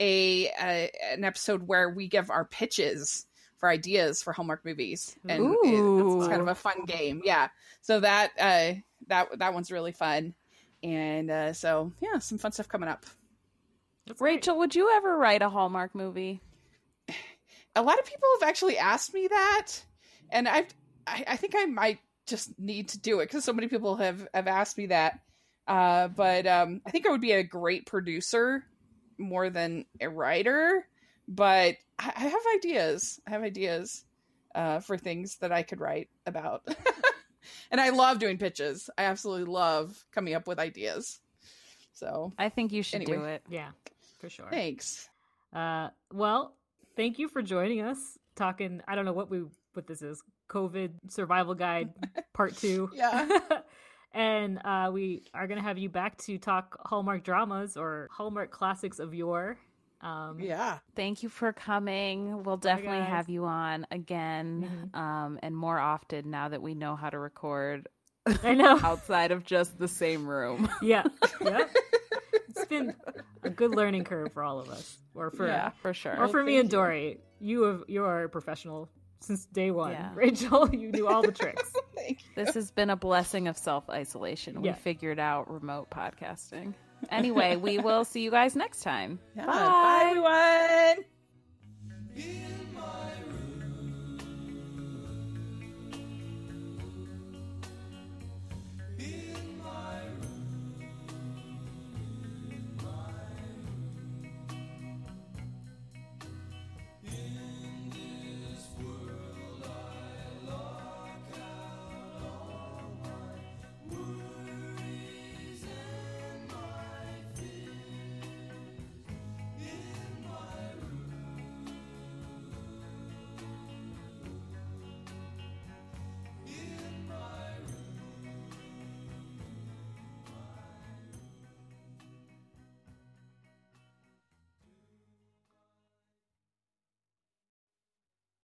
[0.00, 3.26] a, a an episode where we give our pitches
[3.59, 5.68] for ideas for Hallmark movies, and it-
[6.18, 7.20] it's kind of a fun game.
[7.24, 7.48] Yeah.
[7.82, 8.72] So that uh,
[9.09, 10.34] that that one's really fun,
[10.82, 13.04] and uh, so yeah, some fun stuff coming up.
[14.06, 14.36] That's great.
[14.36, 16.40] Rachel, would you ever write a Hallmark movie?
[17.76, 19.66] a lot of people have actually asked me that
[20.30, 20.66] and I've,
[21.06, 24.26] i i think i might just need to do it because so many people have
[24.34, 25.20] have asked me that
[25.68, 28.64] uh but um i think i would be a great producer
[29.16, 30.88] more than a writer
[31.28, 34.04] but i, I have ideas i have ideas
[34.54, 36.66] uh for things that i could write about
[37.70, 41.20] and i love doing pitches i absolutely love coming up with ideas
[41.98, 43.42] so I think you should do it.
[43.48, 43.70] Yeah,
[44.20, 44.48] for sure.
[44.50, 45.08] thanks
[45.52, 46.54] Uh, well,
[46.94, 48.18] thank you for joining us.
[48.36, 50.22] Talking, I don't know what we what this is.
[50.48, 51.90] COVID survival guide
[52.34, 52.90] part two.
[52.94, 53.26] Yeah.
[54.14, 59.00] and uh, we are gonna have you back to talk Hallmark dramas or Hallmark classics
[59.00, 59.58] of yore.
[60.01, 62.44] Um, yeah Thank you for coming.
[62.44, 63.09] We'll definitely guys.
[63.09, 67.88] have you on again um, and more often now that we know how to record
[68.44, 68.78] I know.
[68.82, 70.68] outside of just the same room.
[70.82, 71.05] yeah,
[71.40, 71.64] yeah.
[72.51, 72.94] It's been
[73.44, 76.18] a good learning curve for all of us, or for yeah, for sure.
[76.18, 76.68] or for me and.
[76.68, 77.20] Dory.
[77.40, 78.88] You have you are a professional
[79.20, 79.92] since day one.
[79.92, 80.11] Yeah.
[80.14, 81.70] Rachel, you do all the tricks.
[81.94, 84.61] thank you This has been a blessing of self isolation.
[84.61, 84.74] We Yeah.
[84.74, 86.74] figured out remote podcasting.
[87.11, 89.18] Anyway, we will see you guys next time.
[89.36, 89.46] yeah.
[89.46, 89.53] Bye.
[89.53, 91.05] bye everyone
[92.16, 93.27] in my